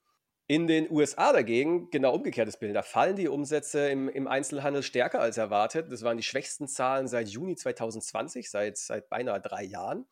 In 0.51 0.65
den 0.65 0.89
USA 0.89 1.31
dagegen 1.31 1.91
genau 1.91 2.15
umgekehrtes 2.15 2.57
Bild. 2.57 2.75
Da 2.75 2.81
fallen 2.81 3.15
die 3.15 3.27
Umsätze 3.27 3.87
im, 3.87 4.09
im, 4.09 4.27
Einzelhandel 4.27 4.81
stärker 4.81 5.21
als 5.21 5.37
erwartet. 5.37 5.91
Das 5.91 6.01
waren 6.01 6.17
die 6.17 6.23
schwächsten 6.23 6.67
Zahlen 6.67 7.07
seit 7.07 7.27
Juni 7.29 7.55
2020, 7.55 8.49
seit, 8.49 8.75
seit 8.75 9.09
beinahe 9.11 9.39
drei 9.39 9.63
Jahren. 9.63 10.07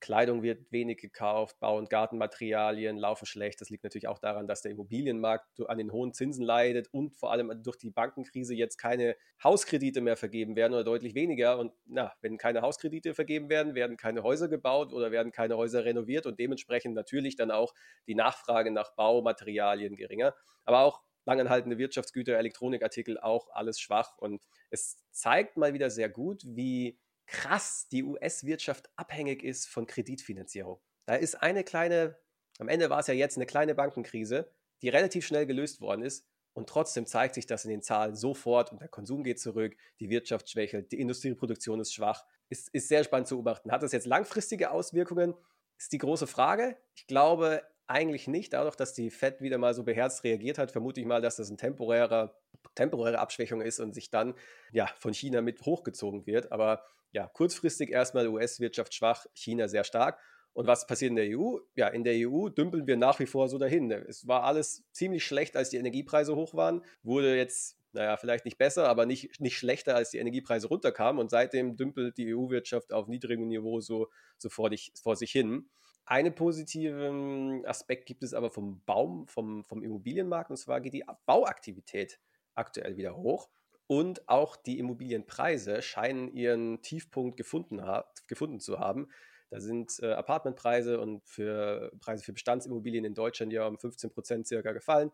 Kleidung 0.00 0.42
wird 0.42 0.72
wenig 0.72 0.98
gekauft, 0.98 1.58
Bau- 1.60 1.76
und 1.78 1.90
Gartenmaterialien 1.90 2.96
laufen 2.96 3.26
schlecht. 3.26 3.60
Das 3.60 3.70
liegt 3.70 3.84
natürlich 3.84 4.08
auch 4.08 4.18
daran, 4.18 4.46
dass 4.46 4.62
der 4.62 4.72
Immobilienmarkt 4.72 5.60
an 5.68 5.78
den 5.78 5.92
hohen 5.92 6.12
Zinsen 6.12 6.44
leidet 6.44 6.88
und 6.92 7.16
vor 7.16 7.32
allem 7.32 7.52
durch 7.62 7.76
die 7.76 7.90
Bankenkrise 7.90 8.54
jetzt 8.54 8.78
keine 8.78 9.16
Hauskredite 9.44 10.00
mehr 10.00 10.16
vergeben 10.16 10.56
werden 10.56 10.72
oder 10.72 10.84
deutlich 10.84 11.14
weniger. 11.14 11.58
Und 11.58 11.72
na, 11.84 12.12
wenn 12.22 12.38
keine 12.38 12.62
Hauskredite 12.62 13.14
vergeben 13.14 13.48
werden, 13.50 13.74
werden 13.74 13.96
keine 13.96 14.22
Häuser 14.22 14.48
gebaut 14.48 14.92
oder 14.92 15.10
werden 15.10 15.32
keine 15.32 15.56
Häuser 15.56 15.84
renoviert 15.84 16.26
und 16.26 16.38
dementsprechend 16.40 16.94
natürlich 16.94 17.36
dann 17.36 17.50
auch 17.50 17.74
die 18.06 18.14
Nachfrage 18.14 18.70
nach 18.70 18.94
Baumaterialien 18.94 19.96
geringer. 19.96 20.34
Aber 20.64 20.80
auch 20.80 21.02
langanhaltende 21.26 21.78
Wirtschaftsgüter, 21.78 22.38
Elektronikartikel 22.38 23.18
auch 23.18 23.48
alles 23.52 23.80
schwach. 23.80 24.16
Und 24.18 24.44
es 24.70 24.98
zeigt 25.10 25.56
mal 25.56 25.74
wieder 25.74 25.90
sehr 25.90 26.08
gut, 26.08 26.42
wie 26.46 26.98
krass 27.30 27.88
die 27.90 28.02
US-Wirtschaft 28.02 28.90
abhängig 28.96 29.42
ist 29.42 29.68
von 29.68 29.86
Kreditfinanzierung. 29.86 30.80
Da 31.06 31.14
ist 31.14 31.36
eine 31.36 31.64
kleine, 31.64 32.18
am 32.58 32.68
Ende 32.68 32.90
war 32.90 33.00
es 33.00 33.06
ja 33.06 33.14
jetzt 33.14 33.36
eine 33.36 33.46
kleine 33.46 33.74
Bankenkrise, 33.74 34.50
die 34.82 34.88
relativ 34.88 35.26
schnell 35.26 35.46
gelöst 35.46 35.80
worden 35.80 36.02
ist. 36.02 36.26
Und 36.52 36.68
trotzdem 36.68 37.06
zeigt 37.06 37.36
sich 37.36 37.46
das 37.46 37.64
in 37.64 37.70
den 37.70 37.82
Zahlen 37.82 38.16
sofort 38.16 38.72
und 38.72 38.80
der 38.80 38.88
Konsum 38.88 39.22
geht 39.22 39.38
zurück, 39.38 39.76
die 40.00 40.10
Wirtschaft 40.10 40.50
schwächelt, 40.50 40.90
die 40.90 41.00
Industrieproduktion 41.00 41.78
ist 41.80 41.94
schwach. 41.94 42.24
Ist, 42.48 42.68
ist 42.74 42.88
sehr 42.88 43.04
spannend 43.04 43.28
zu 43.28 43.36
beobachten. 43.36 43.70
Hat 43.70 43.84
das 43.84 43.92
jetzt 43.92 44.06
langfristige 44.06 44.72
Auswirkungen? 44.72 45.34
Ist 45.78 45.92
die 45.92 45.98
große 45.98 46.26
Frage. 46.26 46.76
Ich 46.94 47.06
glaube, 47.06 47.62
eigentlich 47.90 48.28
nicht. 48.28 48.52
Dadurch, 48.52 48.76
dass 48.76 48.94
die 48.94 49.10
Fed 49.10 49.40
wieder 49.40 49.58
mal 49.58 49.74
so 49.74 49.82
beherzt 49.82 50.24
reagiert 50.24 50.58
hat, 50.58 50.70
vermute 50.70 51.00
ich 51.00 51.06
mal, 51.06 51.20
dass 51.20 51.36
das 51.36 51.50
ein 51.50 51.58
temporärer, 51.58 52.34
temporäre 52.74 53.18
Abschwächung 53.18 53.60
ist 53.60 53.80
und 53.80 53.94
sich 53.94 54.10
dann 54.10 54.34
ja 54.72 54.88
von 54.98 55.12
China 55.12 55.42
mit 55.42 55.60
hochgezogen 55.62 56.26
wird. 56.26 56.52
Aber 56.52 56.84
ja, 57.12 57.26
kurzfristig 57.26 57.90
erstmal 57.90 58.28
US-Wirtschaft 58.28 58.94
schwach, 58.94 59.26
China 59.34 59.68
sehr 59.68 59.84
stark. 59.84 60.20
Und 60.52 60.66
was 60.66 60.86
passiert 60.86 61.10
in 61.10 61.16
der 61.16 61.38
EU? 61.38 61.58
Ja, 61.74 61.88
in 61.88 62.04
der 62.04 62.28
EU 62.28 62.48
dümpeln 62.48 62.86
wir 62.86 62.96
nach 62.96 63.18
wie 63.18 63.26
vor 63.26 63.48
so 63.48 63.58
dahin. 63.58 63.90
Es 63.90 64.26
war 64.26 64.44
alles 64.44 64.84
ziemlich 64.92 65.24
schlecht, 65.24 65.56
als 65.56 65.70
die 65.70 65.76
Energiepreise 65.76 66.34
hoch 66.34 66.54
waren, 66.54 66.84
wurde 67.02 67.36
jetzt, 67.36 67.76
naja, 67.92 68.16
vielleicht 68.16 68.44
nicht 68.44 68.58
besser, 68.58 68.88
aber 68.88 69.06
nicht, 69.06 69.40
nicht 69.40 69.56
schlechter, 69.56 69.96
als 69.96 70.10
die 70.10 70.18
Energiepreise 70.18 70.68
runterkamen. 70.68 71.20
Und 71.20 71.30
seitdem 71.30 71.76
dümpelt 71.76 72.16
die 72.18 72.34
EU-Wirtschaft 72.34 72.92
auf 72.92 73.08
niedrigem 73.08 73.48
Niveau 73.48 73.80
so, 73.80 74.08
so 74.38 74.48
vor, 74.48 74.70
dich, 74.70 74.92
vor 75.00 75.16
sich 75.16 75.30
hin. 75.30 75.68
Einen 76.04 76.34
positiven 76.34 77.64
Aspekt 77.66 78.06
gibt 78.06 78.22
es 78.22 78.34
aber 78.34 78.50
vom 78.50 78.82
Baum, 78.84 79.28
vom, 79.28 79.64
vom 79.64 79.82
Immobilienmarkt, 79.82 80.50
und 80.50 80.56
zwar 80.56 80.80
geht 80.80 80.94
die 80.94 81.04
Bauaktivität 81.26 82.18
aktuell 82.54 82.96
wieder 82.96 83.16
hoch. 83.16 83.48
Und 83.86 84.28
auch 84.28 84.56
die 84.56 84.78
Immobilienpreise 84.78 85.82
scheinen 85.82 86.32
ihren 86.32 86.80
Tiefpunkt 86.82 87.36
gefunden, 87.36 87.82
gefunden 88.28 88.60
zu 88.60 88.78
haben. 88.78 89.08
Da 89.50 89.60
sind 89.60 89.98
äh, 90.00 90.12
Apartmentpreise 90.12 91.00
und 91.00 91.26
für 91.26 91.90
Preise 92.00 92.22
für 92.22 92.32
Bestandsimmobilien 92.32 93.04
in 93.04 93.14
Deutschland 93.14 93.52
ja 93.52 93.66
um 93.66 93.78
15 93.78 94.10
Prozent 94.12 94.46
circa 94.46 94.70
gefallen. 94.70 95.10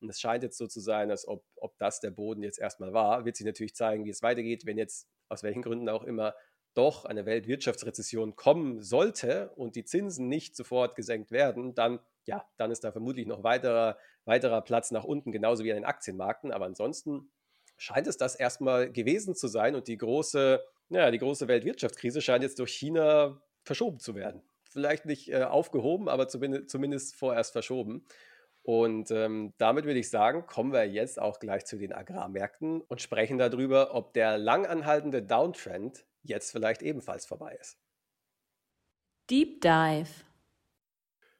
Und 0.00 0.08
es 0.08 0.20
scheint 0.20 0.44
jetzt 0.44 0.58
so 0.58 0.68
zu 0.68 0.78
sein, 0.80 1.10
als 1.10 1.26
ob, 1.26 1.44
ob 1.56 1.76
das 1.78 1.98
der 1.98 2.12
Boden 2.12 2.42
jetzt 2.42 2.60
erstmal 2.60 2.92
war. 2.92 3.24
Wird 3.24 3.36
sich 3.36 3.46
natürlich 3.46 3.74
zeigen, 3.74 4.04
wie 4.04 4.10
es 4.10 4.22
weitergeht, 4.22 4.64
wenn 4.64 4.78
jetzt 4.78 5.08
aus 5.28 5.42
welchen 5.42 5.62
Gründen 5.62 5.88
auch 5.88 6.04
immer 6.04 6.34
doch 6.74 7.04
eine 7.04 7.26
Weltwirtschaftsrezession 7.26 8.36
kommen 8.36 8.82
sollte 8.82 9.50
und 9.56 9.76
die 9.76 9.84
Zinsen 9.84 10.28
nicht 10.28 10.56
sofort 10.56 10.94
gesenkt 10.94 11.30
werden, 11.30 11.74
dann 11.74 12.00
ja, 12.26 12.44
dann 12.56 12.70
ist 12.70 12.84
da 12.84 12.92
vermutlich 12.92 13.26
noch 13.26 13.42
weiterer, 13.42 13.98
weiterer 14.24 14.62
Platz 14.62 14.90
nach 14.90 15.04
unten, 15.04 15.32
genauso 15.32 15.64
wie 15.64 15.70
an 15.72 15.76
den 15.76 15.84
Aktienmärkten. 15.84 16.52
Aber 16.52 16.66
ansonsten 16.66 17.30
scheint 17.76 18.06
es 18.06 18.16
das 18.16 18.34
erstmal 18.34 18.90
gewesen 18.92 19.34
zu 19.34 19.48
sein 19.48 19.74
und 19.74 19.88
die 19.88 19.98
große, 19.98 20.62
ja, 20.90 21.10
die 21.10 21.18
große 21.18 21.48
Weltwirtschaftskrise 21.48 22.20
scheint 22.20 22.44
jetzt 22.44 22.58
durch 22.58 22.72
China 22.72 23.40
verschoben 23.64 23.98
zu 23.98 24.14
werden. 24.14 24.42
Vielleicht 24.64 25.06
nicht 25.06 25.30
äh, 25.30 25.42
aufgehoben, 25.42 26.08
aber 26.08 26.28
zumindest, 26.28 26.70
zumindest 26.70 27.16
vorerst 27.16 27.52
verschoben. 27.52 28.06
Und 28.62 29.10
ähm, 29.10 29.54
damit 29.58 29.86
würde 29.86 29.98
ich 29.98 30.10
sagen, 30.10 30.46
kommen 30.46 30.72
wir 30.72 30.84
jetzt 30.84 31.20
auch 31.20 31.40
gleich 31.40 31.64
zu 31.64 31.78
den 31.78 31.92
Agrarmärkten 31.92 32.82
und 32.82 33.00
sprechen 33.00 33.38
darüber, 33.38 33.94
ob 33.94 34.12
der 34.12 34.36
langanhaltende 34.38 35.22
Downtrend 35.22 36.04
jetzt 36.22 36.52
vielleicht 36.52 36.82
ebenfalls 36.82 37.26
vorbei 37.26 37.56
ist. 37.60 37.78
Deep 39.30 39.60
Dive. 39.60 40.10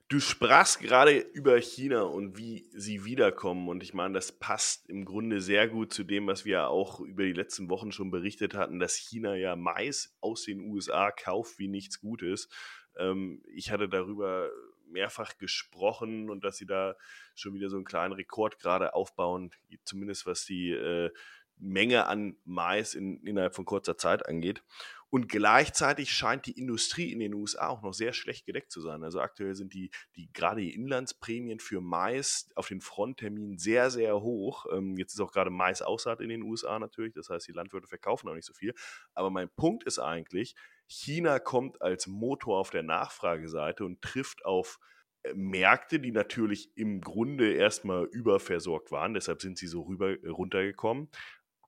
Du 0.09 0.19
sprachst 0.19 0.81
gerade 0.81 1.19
über 1.19 1.57
China 1.61 2.03
und 2.03 2.37
wie 2.37 2.69
sie 2.73 3.05
wiederkommen. 3.05 3.69
Und 3.69 3.83
ich 3.85 3.95
meine, 3.95 4.15
das 4.15 4.33
passt 4.33 4.89
im 4.89 5.05
Grunde 5.05 5.41
sehr 5.41 5.69
gut 5.69 5.93
zu 5.93 6.03
dem, 6.03 6.27
was 6.27 6.45
wir 6.45 6.69
auch 6.69 6.99
über 6.99 7.23
die 7.23 7.33
letzten 7.33 7.71
Wochen 7.71 7.93
schon 7.93 8.11
berichtet 8.11 8.55
hatten, 8.55 8.81
dass 8.81 8.97
China 8.97 9.37
ja 9.37 9.55
Mais 9.55 10.17
aus 10.21 10.43
den 10.45 10.61
USA 10.63 11.13
kauft 11.13 11.61
wie 11.61 11.69
nichts 11.69 12.01
Gutes. 12.01 12.49
Ähm, 12.97 13.45
ich 13.55 13.71
hatte 13.71 13.89
darüber 13.89 14.51
mehrfach 14.91 15.39
gesprochen 15.39 16.29
und 16.29 16.43
dass 16.43 16.57
sie 16.57 16.67
da 16.67 16.97
schon 17.37 17.55
wieder 17.55 17.69
so 17.71 17.77
einen 17.77 17.85
kleinen 17.85 18.13
Rekord 18.13 18.59
gerade 18.59 18.95
aufbauen, 18.95 19.53
zumindest 19.85 20.27
was 20.27 20.45
die 20.45 20.71
äh, 20.71 21.11
Menge 21.61 22.07
an 22.07 22.37
Mais 22.45 22.95
in, 22.95 23.23
innerhalb 23.25 23.55
von 23.55 23.65
kurzer 23.65 23.97
Zeit 23.97 24.27
angeht. 24.27 24.63
Und 25.11 25.29
gleichzeitig 25.29 26.13
scheint 26.13 26.47
die 26.47 26.57
Industrie 26.59 27.13
in 27.13 27.19
den 27.19 27.35
USA 27.35 27.69
auch 27.69 27.83
noch 27.83 27.93
sehr 27.93 28.13
schlecht 28.13 28.47
gedeckt 28.47 28.71
zu 28.71 28.81
sein. 28.81 29.03
Also 29.03 29.21
aktuell 29.21 29.57
sind 29.57 29.75
die, 29.75 29.91
die 30.15 30.33
gerade 30.33 30.61
die 30.61 30.73
Inlandsprämien 30.73 31.59
für 31.59 31.81
Mais 31.81 32.49
auf 32.55 32.69
den 32.69 32.81
Frontterminen 32.81 33.59
sehr, 33.59 33.91
sehr 33.91 34.21
hoch. 34.21 34.67
Ähm, 34.73 34.97
jetzt 34.97 35.15
ist 35.15 35.21
auch 35.21 35.33
gerade 35.33 35.51
Mais 35.51 35.83
Aussaat 35.83 36.21
in 36.21 36.29
den 36.29 36.43
USA 36.43 36.79
natürlich. 36.79 37.13
Das 37.13 37.29
heißt, 37.29 37.47
die 37.49 37.53
Landwirte 37.53 37.89
verkaufen 37.89 38.29
auch 38.29 38.35
nicht 38.35 38.47
so 38.47 38.55
viel. 38.55 38.73
Aber 39.13 39.31
mein 39.31 39.51
Punkt 39.51 39.83
ist 39.83 39.99
eigentlich, 39.99 40.55
China 40.87 41.41
kommt 41.41 41.83
als 41.83 42.07
Motor 42.07 42.59
auf 42.59 42.71
der 42.71 42.85
Nachfrageseite 42.85 43.85
und 43.85 44.03
trifft 44.03 44.45
auf 44.45 44.79
äh, 45.23 45.35
Märkte, 45.35 45.99
die 45.99 46.13
natürlich 46.13 46.71
im 46.77 47.01
Grunde 47.01 47.53
erstmal 47.53 48.05
überversorgt 48.05 48.91
waren, 48.91 49.15
deshalb 49.15 49.43
sind 49.43 49.59
sie 49.59 49.67
so 49.67 49.83
rüber, 49.83 50.17
runtergekommen, 50.25 51.09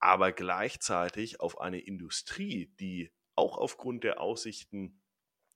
aber 0.03 0.33
gleichzeitig 0.33 1.41
auf 1.41 1.61
eine 1.61 1.79
Industrie, 1.79 2.75
die 2.81 3.13
auch 3.37 3.57
aufgrund 3.57 4.03
der 4.03 4.21
Aussichten, 4.21 5.01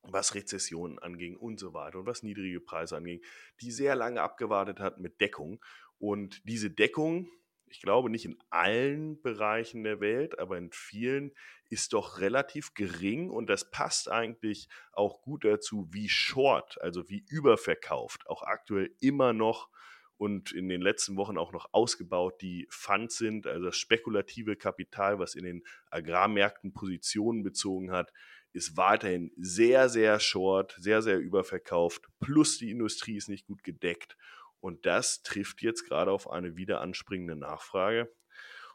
was 0.02 0.36
Rezessionen 0.36 1.00
anging 1.00 1.36
und 1.36 1.58
so 1.58 1.74
weiter 1.74 1.98
und 1.98 2.06
was 2.06 2.22
niedrige 2.22 2.60
Preise 2.60 2.96
anging, 2.96 3.20
die 3.60 3.72
sehr 3.72 3.96
lange 3.96 4.22
abgewartet 4.22 4.78
hat 4.78 5.00
mit 5.00 5.20
Deckung. 5.20 5.60
Und 5.98 6.46
diese 6.48 6.70
Deckung, 6.70 7.28
ich 7.66 7.82
glaube 7.82 8.08
nicht 8.08 8.24
in 8.24 8.38
allen 8.48 9.20
Bereichen 9.20 9.82
der 9.82 9.98
Welt, 9.98 10.38
aber 10.38 10.56
in 10.58 10.70
vielen 10.70 11.32
ist 11.68 11.92
doch 11.92 12.20
relativ 12.20 12.72
gering 12.74 13.30
und 13.30 13.48
das 13.48 13.72
passt 13.72 14.08
eigentlich 14.08 14.68
auch 14.92 15.22
gut 15.22 15.44
dazu, 15.44 15.88
wie 15.90 16.08
short, 16.08 16.80
also 16.80 17.08
wie 17.08 17.24
überverkauft, 17.28 18.28
auch 18.28 18.44
aktuell 18.44 18.94
immer 19.00 19.32
noch 19.32 19.70
und 20.18 20.52
in 20.52 20.68
den 20.68 20.80
letzten 20.80 21.16
Wochen 21.16 21.36
auch 21.36 21.52
noch 21.52 21.68
ausgebaut, 21.72 22.40
die 22.40 22.66
Funds 22.70 23.18
sind, 23.18 23.46
also 23.46 23.66
das 23.66 23.76
spekulative 23.76 24.56
Kapital, 24.56 25.18
was 25.18 25.34
in 25.34 25.44
den 25.44 25.62
Agrarmärkten 25.90 26.72
Positionen 26.72 27.42
bezogen 27.42 27.92
hat, 27.92 28.12
ist 28.52 28.76
weiterhin 28.76 29.30
sehr, 29.36 29.88
sehr 29.90 30.18
short, 30.18 30.74
sehr, 30.80 31.02
sehr 31.02 31.18
überverkauft, 31.18 32.06
plus 32.20 32.58
die 32.58 32.70
Industrie 32.70 33.16
ist 33.16 33.28
nicht 33.28 33.46
gut 33.46 33.62
gedeckt. 33.62 34.16
Und 34.60 34.86
das 34.86 35.22
trifft 35.22 35.60
jetzt 35.62 35.86
gerade 35.86 36.10
auf 36.10 36.30
eine 36.30 36.56
wieder 36.56 36.80
anspringende 36.80 37.36
Nachfrage. 37.36 38.10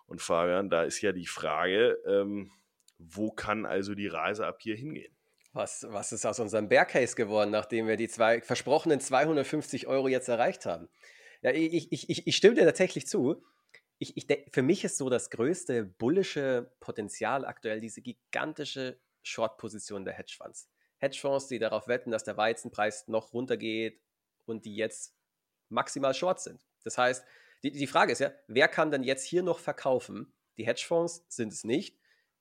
Und 0.05 0.21
Fabian, 0.21 0.69
da 0.69 0.83
ist 0.83 1.01
ja 1.01 1.11
die 1.11 1.25
Frage, 1.25 1.97
ähm, 2.05 2.51
wo 2.99 3.31
kann 3.31 3.65
also 3.65 3.95
die 3.95 4.07
Reise 4.07 4.45
ab 4.45 4.59
hier 4.61 4.75
hingehen? 4.75 5.15
Was, 5.53 5.85
was 5.89 6.11
ist 6.11 6.25
aus 6.25 6.39
unserem 6.39 6.69
Bear 6.69 6.85
Case 6.85 7.15
geworden, 7.15 7.49
nachdem 7.49 7.87
wir 7.87 7.97
die 7.97 8.07
zwei 8.07 8.41
versprochenen 8.41 8.99
250 8.99 9.87
Euro 9.87 10.07
jetzt 10.07 10.29
erreicht 10.29 10.65
haben? 10.65 10.87
Ja, 11.41 11.51
ich, 11.51 11.91
ich, 11.91 12.09
ich, 12.09 12.27
ich 12.27 12.35
stimme 12.35 12.55
dir 12.55 12.65
tatsächlich 12.65 13.07
zu. 13.07 13.43
Ich, 13.97 14.17
ich, 14.17 14.27
für 14.51 14.61
mich 14.61 14.83
ist 14.83 14.97
so 14.97 15.09
das 15.09 15.29
größte 15.29 15.83
bullische 15.85 16.71
Potenzial 16.79 17.45
aktuell 17.45 17.79
diese 17.79 18.01
gigantische 18.01 18.99
Short-Position 19.23 20.05
der 20.05 20.13
Hedgefonds. 20.13 20.69
Hedgefonds, 20.97 21.47
die 21.47 21.59
darauf 21.59 21.87
wetten, 21.87 22.11
dass 22.11 22.23
der 22.23 22.37
Weizenpreis 22.37 23.07
noch 23.07 23.33
runtergeht 23.33 24.01
und 24.45 24.65
die 24.65 24.75
jetzt 24.75 25.15
maximal 25.69 26.13
short 26.13 26.39
sind. 26.39 26.65
Das 26.83 26.97
heißt, 26.97 27.25
die, 27.63 27.71
die 27.71 27.87
Frage 27.87 28.11
ist 28.11 28.19
ja, 28.19 28.31
wer 28.47 28.67
kann 28.67 28.91
denn 28.91 29.03
jetzt 29.03 29.25
hier 29.25 29.43
noch 29.43 29.59
verkaufen? 29.59 30.33
Die 30.57 30.65
Hedgefonds 30.65 31.25
sind 31.27 31.53
es 31.53 31.63
nicht. 31.63 31.99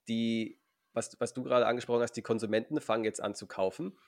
Die, 0.08 0.60
was, 0.92 1.18
was 1.20 1.32
du 1.34 1.42
gerade 1.42 1.66
angesprochen 1.66 2.02
hast, 2.02 2.12
die 2.12 2.22
Konsumenten 2.22 2.80
fangen 2.80 3.04
jetzt 3.04 3.20
an 3.20 3.34
zu 3.34 3.46
kaufen. 3.46 3.98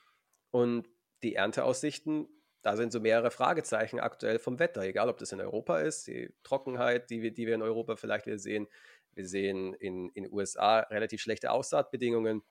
Und 0.51 0.87
die 1.23 1.35
Ernteaussichten 1.35 2.27
da 2.63 2.77
sind 2.77 2.91
so 2.91 2.99
mehrere 2.99 3.29
Fragezeichen 3.29 3.99
aktuell 3.99 4.39
vom 4.39 4.57
Wetter, 4.57 4.81
egal 4.81 5.09
ob 5.09 5.17
das 5.17 5.31
in 5.33 5.41
Europa 5.41 5.79
ist, 5.79 6.07
die 6.07 6.33
Trockenheit, 6.43 7.09
die 7.09 7.21
wir, 7.21 7.33
die 7.33 7.45
wir 7.45 7.55
in 7.55 7.61
Europa 7.61 7.97
vielleicht 7.97 8.25
wieder 8.25 8.39
sehen. 8.39 8.67
Wir 9.13 9.27
sehen 9.27 9.73
in 9.75 10.11
den 10.13 10.31
USA 10.31 10.79
relativ 10.79 11.21
schlechte 11.21 11.51
Aussaatbedingungen. 11.51 12.41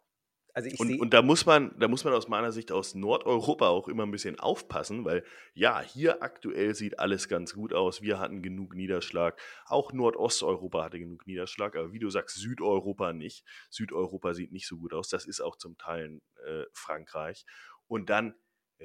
Also 0.55 0.69
und, 0.79 1.01
und, 1.01 1.15
da 1.15 1.23
muss 1.23 1.47
man, 1.47 1.75
da 1.79 1.89
muss 1.89 2.05
man 2.05 2.13
aus 2.13 2.29
meiner 2.29 2.53
Sicht 2.53 2.73
aus 2.73 2.95
Nordeuropa 2.95 3.69
auch 3.69 3.89
immer 3.89 4.03
ein 4.03 4.11
bisschen 4.11 4.39
aufpassen, 4.39 5.03
weil 5.07 5.25
ja, 5.55 5.81
hier 5.81 6.23
aktuell 6.23 6.75
sieht 6.75 6.99
alles 6.99 7.29
ganz 7.29 7.55
gut 7.55 7.73
aus. 7.73 8.03
Wir 8.03 8.19
hatten 8.19 8.43
genug 8.43 8.75
Niederschlag. 8.75 9.41
Auch 9.65 9.95
Nordosteuropa 9.95 10.85
hatte 10.85 10.99
genug 10.99 11.27
Niederschlag, 11.27 11.75
aber 11.75 11.95
wie 11.95 11.99
du 11.99 12.11
sagst, 12.11 12.37
Südeuropa 12.37 13.15
nicht. 13.15 13.47
Südeuropa 13.71 14.35
sieht 14.35 14.53
nicht 14.53 14.69
so 14.69 14.77
gut 14.77 14.93
aus. 14.93 15.09
Das 15.09 15.25
ist 15.25 15.41
auch 15.41 15.57
zum 15.57 15.79
Teil 15.79 16.21
äh, 16.47 16.65
Frankreich. 16.75 17.47
Und 17.89 18.11
dann 18.11 18.35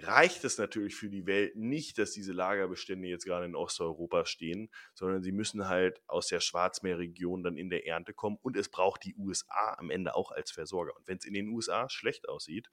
reicht 0.03 0.43
es 0.43 0.57
natürlich 0.57 0.95
für 0.95 1.09
die 1.09 1.25
Welt 1.25 1.55
nicht, 1.55 1.97
dass 1.97 2.11
diese 2.11 2.33
Lagerbestände 2.33 3.07
jetzt 3.07 3.25
gerade 3.25 3.45
in 3.45 3.55
Osteuropa 3.55 4.25
stehen, 4.25 4.69
sondern 4.93 5.23
sie 5.23 5.31
müssen 5.31 5.67
halt 5.67 6.01
aus 6.07 6.27
der 6.27 6.39
Schwarzmeerregion 6.39 7.43
dann 7.43 7.57
in 7.57 7.69
der 7.69 7.87
Ernte 7.87 8.13
kommen 8.13 8.37
und 8.41 8.57
es 8.57 8.69
braucht 8.69 9.03
die 9.03 9.15
USA 9.15 9.75
am 9.77 9.89
Ende 9.89 10.15
auch 10.15 10.31
als 10.31 10.51
Versorger. 10.51 10.95
Und 10.95 11.07
wenn 11.07 11.17
es 11.17 11.25
in 11.25 11.33
den 11.33 11.49
USA 11.49 11.89
schlecht 11.89 12.29
aussieht, 12.29 12.69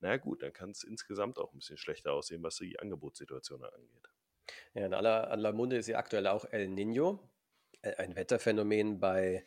na 0.00 0.16
gut, 0.16 0.42
dann 0.42 0.52
kann 0.52 0.70
es 0.70 0.82
insgesamt 0.82 1.38
auch 1.38 1.52
ein 1.52 1.58
bisschen 1.58 1.76
schlechter 1.76 2.12
aussehen, 2.12 2.42
was 2.42 2.56
die 2.56 2.78
Angebotssituation 2.78 3.62
angeht. 3.62 4.08
Ja, 4.74 4.86
in 4.86 4.94
aller, 4.94 5.30
aller 5.30 5.52
Munde 5.52 5.76
ist 5.76 5.88
ja 5.88 5.98
aktuell 5.98 6.26
auch 6.26 6.44
El 6.46 6.68
Nino, 6.68 7.30
äh, 7.82 7.94
ein 7.96 8.16
Wetterphänomen 8.16 8.98
bei 8.98 9.44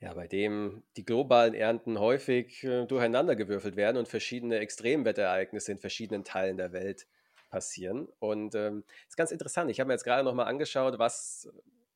ja, 0.00 0.12
bei 0.14 0.26
dem 0.26 0.82
die 0.96 1.04
globalen 1.04 1.54
Ernten 1.54 1.98
häufig 1.98 2.62
äh, 2.64 2.86
durcheinandergewürfelt 2.86 3.76
werden 3.76 3.96
und 3.96 4.08
verschiedene 4.08 4.58
Extremwetterereignisse 4.58 5.72
in 5.72 5.78
verschiedenen 5.78 6.24
Teilen 6.24 6.56
der 6.56 6.72
Welt 6.72 7.06
passieren. 7.48 8.08
Und 8.18 8.54
ähm, 8.54 8.84
ist 9.08 9.16
ganz 9.16 9.30
interessant. 9.30 9.70
Ich 9.70 9.80
habe 9.80 9.88
mir 9.88 9.94
jetzt 9.94 10.04
gerade 10.04 10.24
nochmal 10.24 10.46
angeschaut, 10.46 10.98
was, 10.98 11.48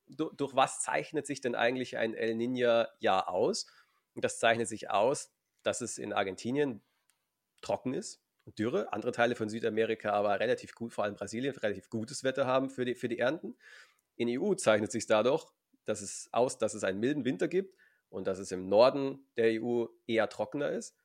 durch, 0.06 0.34
durch 0.36 0.54
was 0.54 0.80
zeichnet 0.80 1.26
sich 1.26 1.40
denn 1.40 1.54
eigentlich 1.54 1.96
ein 1.98 2.14
El 2.14 2.34
Niño-Jahr 2.34 3.28
aus? 3.28 3.66
Und 4.14 4.24
das 4.24 4.38
zeichnet 4.38 4.68
sich 4.68 4.90
aus, 4.90 5.32
dass 5.62 5.80
es 5.80 5.98
in 5.98 6.12
Argentinien 6.12 6.80
trocken 7.60 7.94
ist 7.94 8.22
Dürre. 8.58 8.92
Andere 8.92 9.12
Teile 9.12 9.34
von 9.34 9.50
Südamerika 9.50 10.12
aber 10.12 10.40
relativ 10.40 10.74
gut, 10.74 10.94
vor 10.94 11.04
allem 11.04 11.16
Brasilien, 11.16 11.54
relativ 11.56 11.90
gutes 11.90 12.24
Wetter 12.24 12.46
haben 12.46 12.70
für 12.70 12.86
die, 12.86 12.94
für 12.94 13.08
die 13.08 13.18
Ernten. 13.18 13.56
In 14.16 14.28
EU 14.40 14.54
zeichnet 14.54 14.90
sich 14.90 15.06
dadurch 15.06 15.46
dass 15.88 16.02
es 16.02 16.28
aus, 16.32 16.58
dass 16.58 16.74
es 16.74 16.84
einen 16.84 17.00
milden 17.00 17.24
Winter 17.24 17.48
gibt 17.48 17.74
und 18.10 18.26
dass 18.26 18.38
es 18.38 18.52
im 18.52 18.68
Norden 18.68 19.26
der 19.36 19.62
EU 19.62 19.86
eher 20.06 20.28
trockener 20.28 20.70
ist. 20.70 20.96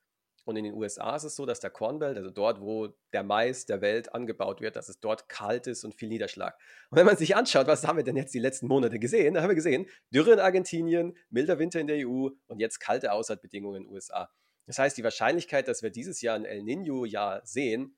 Und 0.45 0.57
in 0.57 0.65
den 0.65 0.73
USA 0.73 1.15
ist 1.15 1.23
es 1.23 1.35
so, 1.35 1.45
dass 1.45 1.61
der 1.61 1.69
Corn 1.69 1.99
Belt, 1.99 2.17
also 2.17 2.29
dort, 2.29 2.59
wo 2.59 2.89
der 3.13 3.23
Mais 3.23 3.65
der 3.65 3.79
Welt 3.79 4.13
angebaut 4.13 4.59
wird, 4.59 4.75
dass 4.75 4.89
es 4.89 4.99
dort 4.99 5.29
kalt 5.29 5.67
ist 5.67 5.85
und 5.85 5.95
viel 5.95 6.09
Niederschlag. 6.09 6.57
Und 6.89 6.97
wenn 6.97 7.05
man 7.05 7.15
sich 7.15 7.35
anschaut, 7.35 7.67
was 7.67 7.87
haben 7.87 7.95
wir 7.95 8.03
denn 8.03 8.17
jetzt 8.17 8.33
die 8.33 8.39
letzten 8.39 8.67
Monate 8.67 8.99
gesehen, 8.99 9.35
dann 9.35 9.43
haben 9.43 9.49
wir 9.49 9.55
gesehen, 9.55 9.87
Dürre 10.13 10.33
in 10.33 10.39
Argentinien, 10.39 11.17
milder 11.29 11.59
Winter 11.59 11.79
in 11.79 11.87
der 11.87 12.05
EU 12.07 12.29
und 12.47 12.59
jetzt 12.59 12.79
kalte 12.79 13.13
Aussaatbedingungen 13.13 13.83
in 13.83 13.87
den 13.87 13.93
USA. 13.93 14.29
Das 14.65 14.79
heißt, 14.79 14.97
die 14.97 15.03
Wahrscheinlichkeit, 15.03 15.67
dass 15.67 15.81
wir 15.81 15.91
dieses 15.91 16.21
Jahr 16.21 16.35
ein 16.35 16.45
El 16.45 16.63
Nino-Jahr 16.63 17.41
sehen, 17.45 17.97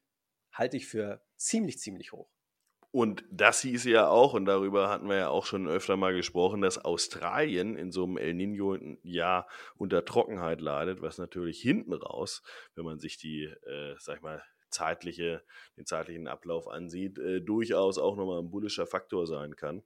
halte 0.51 0.77
ich 0.77 0.87
für 0.87 1.21
ziemlich, 1.37 1.79
ziemlich 1.79 2.11
hoch. 2.11 2.29
Und 2.95 3.25
das 3.29 3.59
hieß 3.59 3.83
ja 3.83 4.07
auch, 4.07 4.33
und 4.33 4.45
darüber 4.45 4.87
hatten 4.87 5.09
wir 5.09 5.17
ja 5.17 5.27
auch 5.27 5.45
schon 5.45 5.67
öfter 5.67 5.97
mal 5.97 6.15
gesprochen, 6.15 6.61
dass 6.61 6.77
Australien 6.77 7.75
in 7.75 7.91
so 7.91 8.05
einem 8.05 8.15
El 8.15 8.35
Nino-Jahr 8.35 9.49
unter 9.75 10.05
Trockenheit 10.05 10.61
leidet, 10.61 11.01
was 11.01 11.17
natürlich 11.17 11.59
hinten 11.59 11.91
raus, 11.91 12.41
wenn 12.73 12.85
man 12.85 12.97
sich 12.99 13.17
die, 13.17 13.43
äh, 13.43 13.95
sag 13.99 14.15
ich 14.15 14.21
mal, 14.21 14.41
zeitliche, 14.69 15.43
den 15.75 15.85
zeitlichen 15.85 16.29
Ablauf 16.29 16.69
ansieht, 16.69 17.19
äh, 17.19 17.41
durchaus 17.41 17.97
auch 17.97 18.15
nochmal 18.15 18.39
ein 18.39 18.49
bullischer 18.49 18.87
Faktor 18.87 19.27
sein 19.27 19.57
kann. 19.57 19.83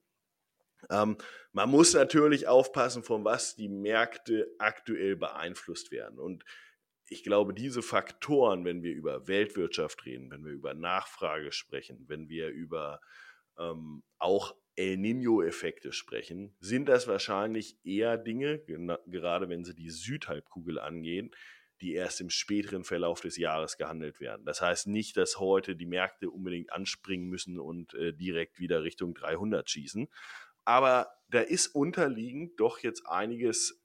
Ähm, 0.92 1.18
man 1.51 1.68
muss 1.68 1.96
natürlich 1.96 2.48
aufpassen, 2.48 3.01
von 3.01 3.25
was 3.25 3.56
die 3.56 3.70
Märkte 3.70 4.54
aktuell 4.60 5.16
beeinflusst 5.16 5.89
werden. 5.89 6.20
Und 6.20 6.46
ich 7.10 7.24
glaube, 7.24 7.54
diese 7.54 7.82
Faktoren, 7.82 8.66
wenn 8.66 8.84
wir 8.84 8.94
über 8.94 9.28
Weltwirtschaft 9.28 10.06
reden, 10.06 10.32
wenn 10.32 10.46
wir 10.46 10.51
über 10.51 10.74
Nachfrage 10.74 11.51
sprechen, 11.51 12.06
wenn 12.08 12.30
wir 12.30 12.50
über 12.50 13.01
ähm, 13.58 14.04
auch 14.18 14.56
El 14.75 14.98
Nino-Effekte 14.98 15.92
sprechen, 15.92 16.56
sind 16.60 16.88
das 16.88 17.08
wahrscheinlich 17.08 17.78
eher 17.84 18.18
Dinge, 18.18 18.60
gerade 19.08 19.50
wenn 19.50 19.66
sie 19.66 19.75
die 19.75 19.89
Südhalbkugel 19.89 20.80
angehen, 20.80 21.32
die 21.82 21.94
erst 21.94 22.22
im 22.22 22.30
späteren 22.30 22.84
Verlauf 22.84 23.22
des 23.22 23.38
Jahres 23.38 23.78
gehandelt 23.78 24.20
werden. 24.20 24.46
Das 24.46 24.62
heißt 24.62 24.88
nicht, 24.88 25.18
dass 25.18 25.39
heute 25.39 25.75
die 25.75 25.86
Märkte 25.86 26.30
unbedingt 26.30 26.72
anspringen 26.72 27.28
müssen 27.28 27.60
und 27.60 27.94
äh, 27.94 28.13
direkt 28.13 28.60
wieder 28.60 28.84
Richtung 28.84 29.13
300 29.13 29.70
schießen. 29.70 30.08
Aber 30.66 31.08
da 31.30 31.39
ist 31.39 31.68
unterliegend 31.68 32.60
doch 32.60 32.80
jetzt 32.80 33.06
einiges 33.08 33.79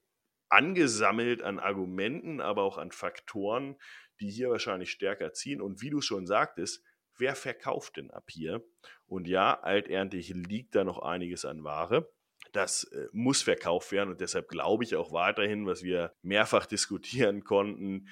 angesammelt 0.55 1.41
an 1.41 1.59
Argumenten, 1.59 2.39
aber 2.39 2.63
auch 2.63 2.77
an 2.77 2.91
Faktoren, 2.91 3.75
die 4.21 4.29
hier 4.29 4.49
wahrscheinlich 4.49 4.89
stärker 4.89 5.33
ziehen. 5.33 5.61
Und 5.61 5.81
wie 5.81 5.89
du 5.89 5.99
schon 5.99 6.25
sagtest, 6.25 6.83
wer 7.17 7.35
verkauft 7.35 7.97
denn 7.97 8.09
ab 8.09 8.25
hier? 8.29 8.63
Und 9.05 9.27
ja, 9.27 9.59
alterntlich 9.59 10.29
liegt 10.29 10.75
da 10.75 10.83
noch 10.83 10.99
einiges 10.99 11.43
an 11.43 11.63
Ware. 11.63 12.09
Das 12.53 12.85
äh, 12.85 13.07
muss 13.11 13.41
verkauft 13.43 13.91
werden 13.91 14.11
und 14.11 14.21
deshalb 14.21 14.47
glaube 14.47 14.85
ich 14.85 14.95
auch 14.95 15.11
weiterhin, 15.11 15.65
was 15.65 15.83
wir 15.83 16.13
mehrfach 16.21 16.65
diskutieren 16.75 17.43
konnten, 17.43 18.07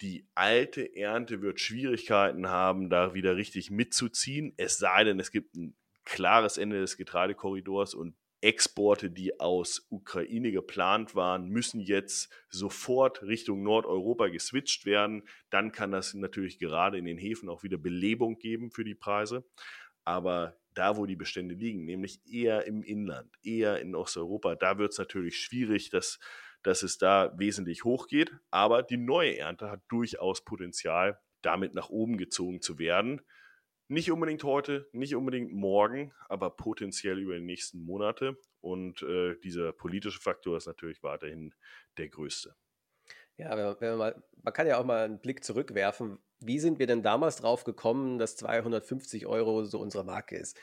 die 0.00 0.28
alte 0.36 0.94
Ernte 0.94 1.42
wird 1.42 1.58
Schwierigkeiten 1.58 2.48
haben, 2.48 2.88
da 2.88 3.14
wieder 3.14 3.34
richtig 3.34 3.72
mitzuziehen. 3.72 4.54
Es 4.56 4.78
sei 4.78 5.02
denn, 5.02 5.18
es 5.18 5.32
gibt 5.32 5.56
ein 5.56 5.76
klares 6.04 6.56
Ende 6.56 6.78
des 6.78 6.96
Getreidekorridors 6.96 7.94
und 7.94 8.16
Exporte, 8.40 9.10
die 9.10 9.40
aus 9.40 9.86
Ukraine 9.90 10.52
geplant 10.52 11.14
waren, 11.14 11.48
müssen 11.48 11.80
jetzt 11.80 12.32
sofort 12.48 13.22
Richtung 13.22 13.62
Nordeuropa 13.62 14.28
geswitcht 14.28 14.86
werden. 14.86 15.24
Dann 15.50 15.72
kann 15.72 15.90
das 15.90 16.14
natürlich 16.14 16.58
gerade 16.58 16.98
in 16.98 17.04
den 17.04 17.18
Häfen 17.18 17.48
auch 17.48 17.62
wieder 17.62 17.78
Belebung 17.78 18.38
geben 18.38 18.70
für 18.70 18.84
die 18.84 18.94
Preise. 18.94 19.44
Aber 20.04 20.56
da, 20.74 20.96
wo 20.96 21.06
die 21.06 21.16
Bestände 21.16 21.54
liegen, 21.54 21.84
nämlich 21.84 22.20
eher 22.24 22.66
im 22.66 22.82
Inland, 22.82 23.34
eher 23.42 23.80
in 23.80 23.96
Osteuropa, 23.96 24.54
da 24.54 24.78
wird 24.78 24.92
es 24.92 24.98
natürlich 24.98 25.36
schwierig, 25.36 25.90
dass, 25.90 26.20
dass 26.62 26.84
es 26.84 26.98
da 26.98 27.32
wesentlich 27.36 27.84
hochgeht. 27.84 28.32
Aber 28.50 28.84
die 28.84 28.96
neue 28.96 29.36
Ernte 29.36 29.70
hat 29.70 29.82
durchaus 29.88 30.44
Potenzial, 30.44 31.20
damit 31.42 31.74
nach 31.74 31.90
oben 31.90 32.16
gezogen 32.16 32.62
zu 32.62 32.78
werden. 32.78 33.20
Nicht 33.88 34.10
unbedingt 34.10 34.44
heute, 34.44 34.86
nicht 34.92 35.14
unbedingt 35.14 35.50
morgen, 35.52 36.12
aber 36.28 36.50
potenziell 36.50 37.18
über 37.18 37.34
die 37.34 37.44
nächsten 37.44 37.80
Monate. 37.80 38.36
Und 38.60 39.02
äh, 39.02 39.36
dieser 39.42 39.72
politische 39.72 40.20
Faktor 40.20 40.58
ist 40.58 40.66
natürlich 40.66 41.02
weiterhin 41.02 41.54
der 41.96 42.08
größte. 42.08 42.54
Ja, 43.38 43.56
wenn 43.56 43.64
man, 43.64 43.76
wenn 43.80 43.88
man, 43.90 43.98
mal, 43.98 44.22
man 44.42 44.52
kann 44.52 44.66
ja 44.66 44.78
auch 44.78 44.84
mal 44.84 45.04
einen 45.04 45.20
Blick 45.20 45.42
zurückwerfen. 45.42 46.18
Wie 46.40 46.58
sind 46.58 46.78
wir 46.78 46.86
denn 46.86 47.02
damals 47.02 47.36
drauf 47.36 47.64
gekommen, 47.64 48.18
dass 48.18 48.36
250 48.36 49.26
Euro 49.26 49.64
so 49.64 49.78
unsere 49.78 50.04
Marke 50.04 50.36
ist? 50.36 50.58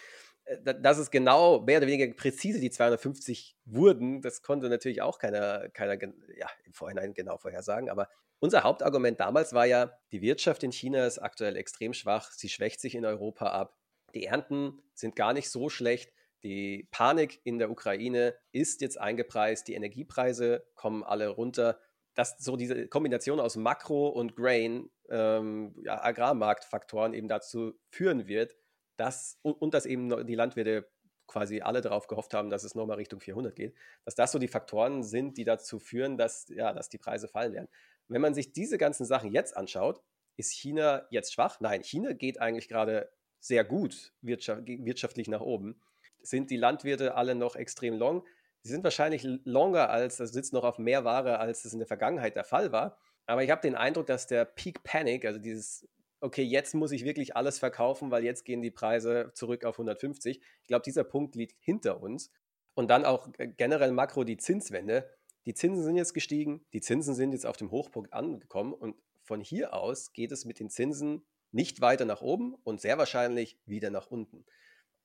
Äh, 0.46 0.76
dass 0.80 0.98
es 0.98 1.10
genau 1.10 1.62
mehr 1.62 1.80
oder 1.80 1.88
weniger 1.88 2.14
präzise 2.14 2.60
die 2.60 2.70
250 2.70 3.58
wurden, 3.66 4.22
das 4.22 4.42
konnte 4.42 4.70
natürlich 4.70 5.02
auch 5.02 5.20
keiner, 5.20 5.70
keiner 5.70 5.94
ja, 6.38 6.50
im 6.64 6.74
Vorhinein 6.74 7.14
genau 7.14 7.38
vorhersagen. 7.38 7.90
Aber 7.90 8.08
unser 8.40 8.64
Hauptargument 8.64 9.20
damals 9.20 9.54
war 9.54 9.66
ja, 9.66 9.98
die 10.12 10.22
Wirtschaft 10.22 10.64
in 10.64 10.72
China 10.72 11.06
ist 11.06 11.20
aktuell 11.20 11.56
extrem 11.56 11.94
schwach, 11.94 12.32
sie 12.32 12.50
schwächt 12.50 12.80
sich 12.80 12.96
in 12.96 13.06
Europa 13.06 13.48
ab, 13.48 13.78
die 14.14 14.26
Ernten 14.26 14.82
sind 14.94 15.16
gar 15.16 15.34
nicht 15.34 15.50
so 15.50 15.70
schlecht, 15.70 16.12
die 16.44 16.88
Panik 16.92 17.42
in 17.44 17.58
der 17.58 17.72
Ukraine 17.72 18.36
ist 18.52 18.82
jetzt 18.82 19.00
eingepreist, 19.00 19.68
die 19.68 19.74
Energiepreise 19.74 20.68
kommen 20.76 21.04
alle 21.04 21.30
runter. 21.30 21.80
Dass 22.14 22.38
so 22.38 22.56
diese 22.56 22.88
Kombination 22.88 23.40
aus 23.40 23.58
Makro- 23.58 24.10
und 24.10 24.36
Grain, 24.36 24.90
ähm, 25.10 25.76
ja, 25.84 26.02
Agrarmarktfaktoren 26.04 27.14
eben 27.14 27.28
dazu 27.28 27.74
führen 27.90 28.28
wird, 28.28 28.56
dass 28.96 29.40
und, 29.42 29.54
und 29.54 29.74
dass 29.74 29.86
eben 29.86 30.26
die 30.28 30.36
Landwirte 30.36 30.88
quasi 31.28 31.62
alle 31.62 31.82
darauf 31.82 32.08
gehofft 32.08 32.34
haben, 32.34 32.50
dass 32.50 32.64
es 32.64 32.76
nochmal 32.76 32.98
Richtung 32.98 33.20
400 33.20 33.56
geht, 33.56 33.76
dass 34.06 34.16
das 34.16 34.32
so 34.32 34.40
die 34.40 34.48
Faktoren 34.48 35.04
sind, 35.04 35.38
die 35.38 35.44
dazu 35.44 35.80
führen, 35.80 36.16
dass, 36.16 36.48
ja, 36.50 36.72
dass 36.74 36.90
die 36.90 37.00
Preise 37.00 37.28
fallen 37.28 37.54
werden. 37.54 37.68
Wenn 38.08 38.22
man 38.22 38.34
sich 38.34 38.54
diese 38.54 38.78
ganzen 38.78 39.06
Sachen 39.06 39.32
jetzt 39.32 39.56
anschaut, 39.58 40.02
ist 40.38 40.52
China 40.52 41.06
jetzt 41.10 41.34
schwach? 41.34 41.60
Nein, 41.60 41.84
China 41.84 42.14
geht 42.14 42.40
eigentlich 42.40 42.68
gerade 42.68 43.10
sehr 43.40 43.64
gut 43.64 44.14
wirtschaftlich 44.22 45.28
nach 45.28 45.42
oben. 45.42 45.80
Sind 46.22 46.50
die 46.50 46.58
Landwirte 46.58 47.16
alle 47.16 47.36
noch 47.36 47.56
extrem 47.56 47.96
long? 47.96 48.26
Sie 48.62 48.72
sind 48.72 48.84
wahrscheinlich 48.84 49.24
longer 49.44 49.90
als, 49.90 50.18
das 50.18 50.32
sitzt 50.32 50.54
noch 50.54 50.64
auf 50.64 50.80
mehr 50.80 51.06
Ware, 51.06 51.38
als 51.40 51.66
es 51.66 51.74
in 51.74 51.80
der 51.80 51.88
Vergangenheit 51.88 52.36
der 52.36 52.44
Fall 52.44 52.72
war. 52.72 52.98
Aber 53.28 53.44
ich 53.44 53.52
habe 53.52 53.62
den 53.62 53.76
Eindruck, 53.76 54.08
dass 54.08 54.28
der 54.28 54.46
Peak 54.46 54.84
Panic, 54.84 55.26
also 55.26 55.40
dieses, 55.40 55.88
okay, 56.20 56.44
jetzt 56.44 56.74
muss 56.74 56.92
ich 56.92 57.06
wirklich 57.06 57.36
alles 57.36 57.60
verkaufen, 57.60 58.12
weil 58.12 58.24
jetzt 58.24 58.44
gehen 58.44 58.62
die 58.62 58.72
Preise 58.72 59.32
zurück 59.34 59.66
auf 59.66 59.76
150. 59.76 60.42
Ich 60.62 60.68
glaube, 60.68 60.84
dieser 60.84 61.04
Punkt 61.04 61.36
liegt 61.36 61.56
hinter 61.60 62.02
uns. 62.02 62.32
Und 62.74 62.90
dann 62.90 63.06
auch 63.06 63.30
generell 63.38 63.92
Makro 63.92 64.24
die 64.24 64.38
Zinswende 64.38 65.10
die 65.46 65.54
Zinsen 65.54 65.84
sind 65.84 65.96
jetzt 65.96 66.14
gestiegen, 66.14 66.66
die 66.74 66.82
Zinsen 66.82 67.14
sind 67.14 67.32
jetzt 67.32 67.46
auf 67.46 67.58
dem 67.58 67.72
Hochpunkt 67.72 68.14
angekommen 68.14 68.74
und 68.74 68.96
von 69.22 69.42
hier 69.42 69.74
aus 69.74 70.14
geht 70.14 70.32
es 70.32 70.46
mit 70.46 70.60
den 70.60 70.70
Zinsen 70.70 71.26
nicht 71.52 71.82
weiter 71.82 72.06
nach 72.06 72.22
oben 72.22 72.56
und 72.64 72.82
sehr 72.82 72.98
wahrscheinlich 72.98 73.58
wieder 73.66 73.90
nach 73.90 74.08
unten. 74.08 74.46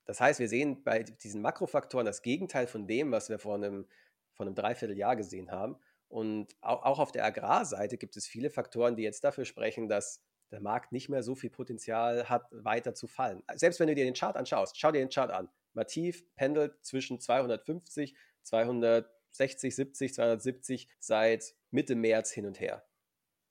Das 0.05 0.20
heißt, 0.20 0.40
wir 0.40 0.48
sehen 0.48 0.83
bei 0.83 1.03
diesen 1.03 1.40
Makrofaktoren 1.42 2.05
das 2.05 2.22
Gegenteil 2.22 2.66
von 2.66 2.87
dem, 2.87 3.12
was 3.12 3.29
wir 3.29 3.38
vor 3.38 3.55
einem, 3.55 3.87
vor 4.33 4.44
einem 4.44 4.55
Dreivierteljahr 4.55 5.14
gesehen 5.14 5.53
haben. 5.53 5.76
Und 6.09 6.57
auch, 6.61 6.98
auf 6.98 7.12
der 7.12 7.24
Agrarseite 7.24 7.96
gibt 7.96 8.16
es 8.16 8.26
viele 8.26 8.50
Faktoren, 8.50 8.96
die 8.96 9.05
jetzt 9.05 9.22
dafür 9.22 9.44
sprechen, 9.44 9.88
dass 9.88 10.24
der 10.50 10.61
Markt 10.61 10.90
nicht 10.90 11.09
mehr 11.09 11.22
so 11.22 11.37
viel 11.37 11.50
Potenzial 11.50 12.29
hat, 12.29 12.48
weiter 12.50 12.94
zu 12.94 13.07
fallen. 13.07 13.44
Selbst 13.55 13.79
wenn 13.79 13.87
du 13.87 13.94
dir 13.94 14.05
den 14.05 14.14
Chart 14.14 14.37
anschaust, 14.37 14.76
schau 14.76 14.90
dir 14.90 14.98
den 14.98 15.11
Chart 15.11 15.31
an. 15.31 15.48
Mativ 15.74 16.24
pendelt 16.35 16.85
zwischen 16.85 17.20
250, 17.20 18.16
200 18.42 19.09
60, 19.32 19.74
70, 19.74 20.14
270 20.14 20.88
seit 20.98 21.54
Mitte 21.70 21.94
März 21.94 22.30
hin 22.30 22.46
und 22.46 22.60
her. 22.60 22.84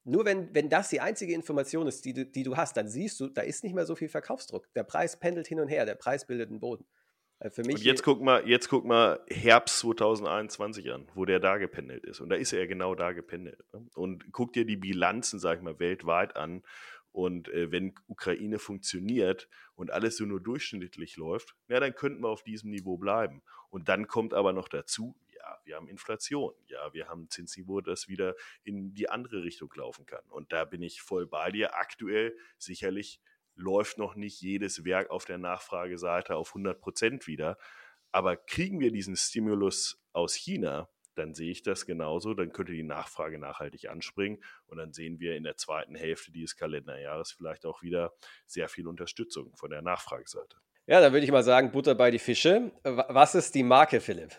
Nur 0.03 0.25
wenn, 0.25 0.53
wenn 0.55 0.69
das 0.69 0.89
die 0.89 1.01
einzige 1.01 1.33
Information 1.33 1.87
ist, 1.87 2.05
die 2.05 2.13
du, 2.13 2.25
die 2.25 2.43
du 2.43 2.57
hast, 2.57 2.77
dann 2.77 2.87
siehst 2.87 3.19
du, 3.19 3.27
da 3.27 3.41
ist 3.41 3.63
nicht 3.63 3.75
mehr 3.75 3.85
so 3.85 3.95
viel 3.95 4.09
Verkaufsdruck. 4.09 4.71
Der 4.73 4.83
Preis 4.83 5.19
pendelt 5.19 5.47
hin 5.47 5.59
und 5.59 5.67
her, 5.67 5.85
der 5.85 5.95
Preis 5.95 6.25
bildet 6.25 6.49
einen 6.49 6.59
Boden. 6.59 6.85
Für 7.51 7.63
mich 7.63 7.75
und 7.75 7.83
jetzt 7.83 8.03
guck 8.03 8.21
mal, 8.21 8.45
jetzt 8.45 8.67
guck 8.67 8.83
mal 8.83 9.23
Herbst 9.29 9.79
2021 9.79 10.91
an, 10.91 11.07
wo 11.15 11.23
der 11.23 11.39
da 11.39 11.57
gependelt 11.57 12.03
ist. 12.03 12.19
Und 12.19 12.29
da 12.29 12.35
ist 12.35 12.51
er 12.51 12.67
genau 12.67 12.95
da 12.95 13.13
gependelt. 13.13 13.63
Ne? 13.71 13.87
Und 13.95 14.33
guck 14.33 14.51
dir 14.51 14.65
die 14.65 14.75
Bilanzen, 14.75 15.39
sag 15.39 15.59
ich 15.59 15.63
mal, 15.63 15.79
weltweit 15.79 16.35
an. 16.35 16.63
Und 17.13 17.47
äh, 17.49 17.71
wenn 17.71 17.95
Ukraine 18.07 18.59
funktioniert 18.59 19.47
und 19.75 19.89
alles 19.89 20.17
so 20.17 20.25
nur 20.25 20.41
durchschnittlich 20.41 21.15
läuft, 21.15 21.55
ja, 21.69 21.79
dann 21.79 21.95
könnten 21.95 22.21
wir 22.23 22.29
auf 22.29 22.43
diesem 22.43 22.71
Niveau 22.71 22.97
bleiben. 22.97 23.41
Und 23.69 23.87
dann 23.87 24.07
kommt 24.07 24.33
aber 24.33 24.51
noch 24.51 24.67
dazu, 24.67 25.15
wir 25.63 25.75
haben 25.75 25.87
Inflation, 25.87 26.53
ja, 26.67 26.93
wir 26.93 27.07
haben 27.07 27.29
Zinsniveau, 27.29 27.81
das 27.81 28.07
wieder 28.07 28.35
in 28.63 28.93
die 28.93 29.09
andere 29.09 29.43
Richtung 29.43 29.71
laufen 29.75 30.05
kann. 30.05 30.23
Und 30.29 30.51
da 30.51 30.65
bin 30.65 30.81
ich 30.81 31.01
voll 31.01 31.27
bei 31.27 31.51
dir. 31.51 31.75
Aktuell 31.75 32.37
sicherlich 32.57 33.21
läuft 33.55 33.97
noch 33.97 34.15
nicht 34.15 34.41
jedes 34.41 34.85
Werk 34.85 35.09
auf 35.09 35.25
der 35.25 35.37
Nachfrageseite 35.37 36.35
auf 36.35 36.49
100 36.49 36.79
Prozent 36.79 37.27
wieder. 37.27 37.57
Aber 38.11 38.37
kriegen 38.37 38.79
wir 38.79 38.91
diesen 38.91 39.15
Stimulus 39.15 40.01
aus 40.13 40.33
China, 40.33 40.89
dann 41.15 41.33
sehe 41.33 41.51
ich 41.51 41.61
das 41.61 41.85
genauso. 41.85 42.33
Dann 42.33 42.51
könnte 42.51 42.71
die 42.71 42.83
Nachfrage 42.83 43.37
nachhaltig 43.37 43.89
anspringen 43.89 44.41
und 44.67 44.77
dann 44.77 44.93
sehen 44.93 45.19
wir 45.19 45.35
in 45.35 45.43
der 45.43 45.57
zweiten 45.57 45.95
Hälfte 45.95 46.31
dieses 46.31 46.55
Kalenderjahres 46.55 47.31
vielleicht 47.31 47.65
auch 47.65 47.81
wieder 47.81 48.13
sehr 48.47 48.69
viel 48.69 48.87
Unterstützung 48.87 49.55
von 49.55 49.69
der 49.69 49.81
Nachfrageseite. 49.81 50.57
Ja, 50.87 51.01
dann 51.01 51.13
würde 51.13 51.25
ich 51.25 51.31
mal 51.31 51.43
sagen, 51.43 51.71
Butter 51.71 51.93
bei 51.93 52.09
die 52.09 52.17
Fische. 52.17 52.71
Was 52.83 53.35
ist 53.35 53.53
die 53.53 53.63
Marke, 53.63 54.01
Philipp? 54.01 54.35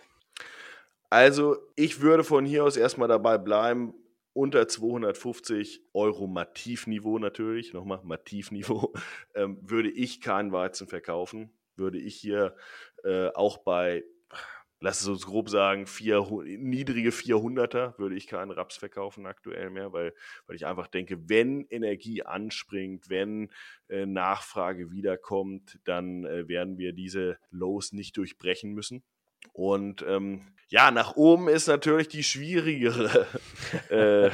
Also, 1.11 1.57
ich 1.77 2.01
würde 2.01 2.23
von 2.25 2.45
hier 2.45 2.65
aus 2.65 2.77
erstmal 2.77 3.09
dabei 3.09 3.37
bleiben, 3.39 3.95
unter 4.33 4.69
250 4.69 5.81
Euro 5.93 6.27
Mativniveau 6.29 7.19
natürlich, 7.19 7.73
nochmal 7.73 8.01
Mativniveau, 8.05 8.93
ähm, 9.35 9.59
würde 9.61 9.91
ich 9.91 10.21
keinen 10.21 10.53
Weizen 10.53 10.87
verkaufen. 10.87 11.51
Würde 11.77 11.99
ich 11.99 12.15
hier 12.17 12.55
äh, 13.05 13.29
auch 13.29 13.59
bei, 13.59 14.05
lass 14.81 15.01
es 15.01 15.09
uns 15.09 15.27
grob 15.27 15.49
sagen, 15.51 15.87
vier, 15.87 16.27
niedrige 16.45 17.11
400er, 17.13 17.99
würde 17.99 18.15
ich 18.17 18.27
keinen 18.29 18.53
Raps 18.53 18.77
verkaufen 18.77 19.27
aktuell 19.27 19.71
mehr, 19.71 19.93
weil, 19.93 20.15
weil 20.47 20.57
ich 20.57 20.67
einfach 20.67 20.87
denke, 20.87 21.29
wenn 21.29 21.67
Energie 21.71 22.23
anspringt, 22.23 23.11
wenn 23.11 23.51
äh, 23.89 24.07
Nachfrage 24.07 24.93
wiederkommt, 24.93 25.81
dann 25.85 26.25
äh, 26.25 26.47
werden 26.49 26.79
wir 26.79 26.93
diese 26.93 27.39
Lows 27.51 27.93
nicht 27.93 28.17
durchbrechen 28.17 28.73
müssen. 28.73 29.03
Und 29.53 30.03
ähm, 30.07 30.43
ja, 30.69 30.91
nach 30.91 31.17
oben 31.17 31.49
ist 31.49 31.67
natürlich 31.67 32.09
die 32.09 32.23
schwierigere, 32.23 33.27
äh, 33.91 34.31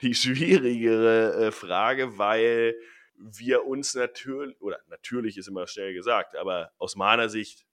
die 0.00 0.14
schwierigere 0.14 1.46
äh, 1.46 1.52
Frage, 1.52 2.16
weil 2.16 2.76
wir 3.16 3.66
uns 3.66 3.94
natürlich, 3.94 4.60
oder 4.60 4.78
natürlich 4.88 5.36
ist 5.36 5.48
immer 5.48 5.66
schnell 5.66 5.92
gesagt, 5.92 6.36
aber 6.36 6.72
aus 6.78 6.96
meiner 6.96 7.28
Sicht, 7.28 7.66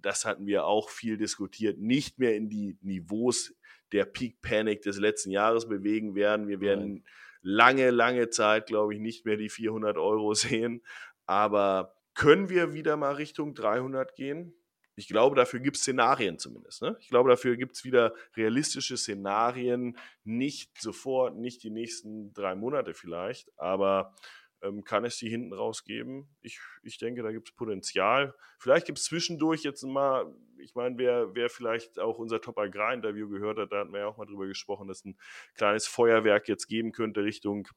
das 0.00 0.24
hatten 0.24 0.46
wir 0.46 0.64
auch 0.64 0.90
viel 0.90 1.16
diskutiert, 1.16 1.78
nicht 1.78 2.18
mehr 2.18 2.34
in 2.34 2.48
die 2.48 2.78
Niveaus 2.80 3.54
der 3.92 4.04
Peak 4.04 4.42
Panic 4.42 4.82
des 4.82 4.98
letzten 4.98 5.30
Jahres 5.30 5.68
bewegen 5.68 6.14
werden. 6.14 6.48
Wir 6.48 6.60
werden 6.60 6.92
Nein. 6.92 7.04
lange, 7.42 7.90
lange 7.90 8.30
Zeit, 8.30 8.66
glaube 8.66 8.94
ich, 8.94 9.00
nicht 9.00 9.24
mehr 9.24 9.36
die 9.36 9.48
400 9.48 9.96
Euro 9.96 10.34
sehen. 10.34 10.82
Aber 11.26 11.96
können 12.14 12.48
wir 12.48 12.72
wieder 12.72 12.96
mal 12.96 13.14
Richtung 13.14 13.54
300 13.54 14.14
gehen? 14.14 14.57
Ich 14.98 15.06
glaube, 15.06 15.36
dafür 15.36 15.60
gibt 15.60 15.76
es 15.76 15.82
Szenarien 15.82 16.38
zumindest. 16.38 16.82
Ne? 16.82 16.96
Ich 17.00 17.08
glaube, 17.08 17.30
dafür 17.30 17.56
gibt 17.56 17.76
es 17.76 17.84
wieder 17.84 18.14
realistische 18.36 18.96
Szenarien. 18.96 19.96
Nicht 20.24 20.80
sofort, 20.80 21.36
nicht 21.36 21.62
die 21.62 21.70
nächsten 21.70 22.32
drei 22.32 22.56
Monate 22.56 22.94
vielleicht, 22.94 23.56
aber 23.56 24.12
ähm, 24.60 24.82
kann 24.82 25.04
es 25.04 25.16
die 25.18 25.28
hinten 25.28 25.52
raus 25.52 25.84
geben? 25.84 26.28
Ich, 26.40 26.58
ich 26.82 26.98
denke, 26.98 27.22
da 27.22 27.30
gibt 27.30 27.50
es 27.50 27.54
Potenzial. 27.54 28.34
Vielleicht 28.58 28.86
gibt 28.86 28.98
es 28.98 29.04
zwischendurch 29.04 29.62
jetzt 29.62 29.84
mal, 29.84 30.34
ich 30.58 30.74
meine, 30.74 30.98
wer, 30.98 31.32
wer 31.32 31.48
vielleicht 31.48 32.00
auch 32.00 32.18
unser 32.18 32.40
Top 32.40 32.58
Agrar-Interview 32.58 33.28
gehört 33.28 33.58
hat, 33.58 33.70
da 33.70 33.80
hatten 33.80 33.92
wir 33.92 34.00
ja 34.00 34.06
auch 34.08 34.16
mal 34.16 34.26
drüber 34.26 34.48
gesprochen, 34.48 34.88
dass 34.88 35.04
ein 35.04 35.16
kleines 35.54 35.86
Feuerwerk 35.86 36.48
jetzt 36.48 36.66
geben 36.66 36.90
könnte 36.90 37.22
Richtung 37.22 37.68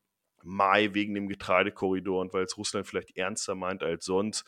Mai 0.43 0.91
wegen 0.95 1.13
dem 1.13 1.27
Getreidekorridor 1.27 2.19
und 2.19 2.33
weil 2.33 2.45
es 2.45 2.57
Russland 2.57 2.87
vielleicht 2.87 3.15
ernster 3.15 3.53
meint 3.53 3.83
als 3.83 4.05
sonst 4.05 4.43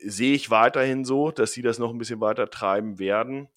sehe 0.00 0.34
ich 0.34 0.50
weiterhin 0.50 1.04
so, 1.04 1.30
dass 1.30 1.52
sie 1.52 1.62
das 1.62 1.78
noch 1.78 1.90
ein 1.90 1.98
bisschen 1.98 2.20
weiter 2.20 2.50
treiben 2.50 2.98
werden. 2.98 3.48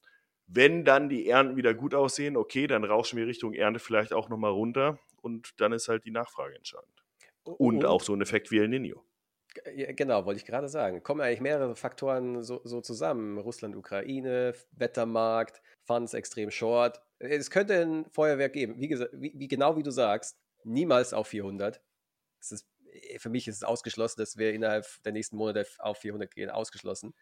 Wenn 0.47 0.84
dann 0.84 1.10
die 1.10 1.30
Ernten 1.30 1.56
wieder 1.56 1.73
gut 1.73 1.93
aussehen, 1.93 2.36
okay, 2.36 2.67
dann 2.67 2.84
rauschen 2.84 3.17
wir 3.17 3.28
Richtung 3.28 3.54
Ernte 3.54 3.80
vielleicht 3.80 4.13
auch 4.13 4.30
nochmal 4.30 4.52
runter 4.52 4.99
und 5.21 5.60
dann 5.60 5.73
ist 5.73 5.88
halt 5.88 6.06
die 6.06 6.12
Nachfrage 6.12 6.56
entscheidend. 6.56 7.04
Und, 7.43 7.56
und 7.58 7.86
auch 7.86 8.02
so 8.02 8.13
ein 8.13 8.21
Effekt 8.21 8.52
wie 8.52 8.60
El 8.60 8.67
Nino. 8.67 9.04
Genau, 9.65 10.25
wollte 10.25 10.39
ich 10.39 10.45
gerade 10.45 10.69
sagen. 10.69 11.04
Kommen 11.04 11.21
eigentlich 11.21 11.41
mehrere 11.41 11.75
Faktoren 11.75 12.43
so, 12.43 12.62
so 12.63 12.82
zusammen. 12.82 13.38
Russland, 13.38 13.75
Ukraine, 13.75 14.54
Wettermarkt, 14.71 15.62
Funds 15.84 16.13
extrem 16.13 16.52
short. 16.52 17.02
Es 17.17 17.49
könnte 17.49 17.82
ein 17.82 18.06
Feuerwerk 18.12 18.54
geben. 18.54 18.75
Wie, 18.78 18.89
wie, 18.89 19.47
genau 19.47 19.75
wie 19.75 19.84
du 19.84 19.91
sagst, 19.91 20.38
niemals 20.63 21.13
auf 21.13 21.28
400. 21.28 21.82
Es 22.39 22.52
ist 22.52 22.69
für 23.17 23.30
mich 23.30 23.47
ist 23.47 23.58
es 23.58 23.63
ausgeschlossen, 23.63 24.19
dass 24.19 24.38
wir 24.38 24.54
innerhalb 24.54 24.86
der 25.04 25.12
nächsten 25.12 25.38
Monate 25.38 25.67
auf 25.80 25.99
400 25.99 26.34
gehen, 26.34 26.49
ausgeschlossen. 26.49 27.13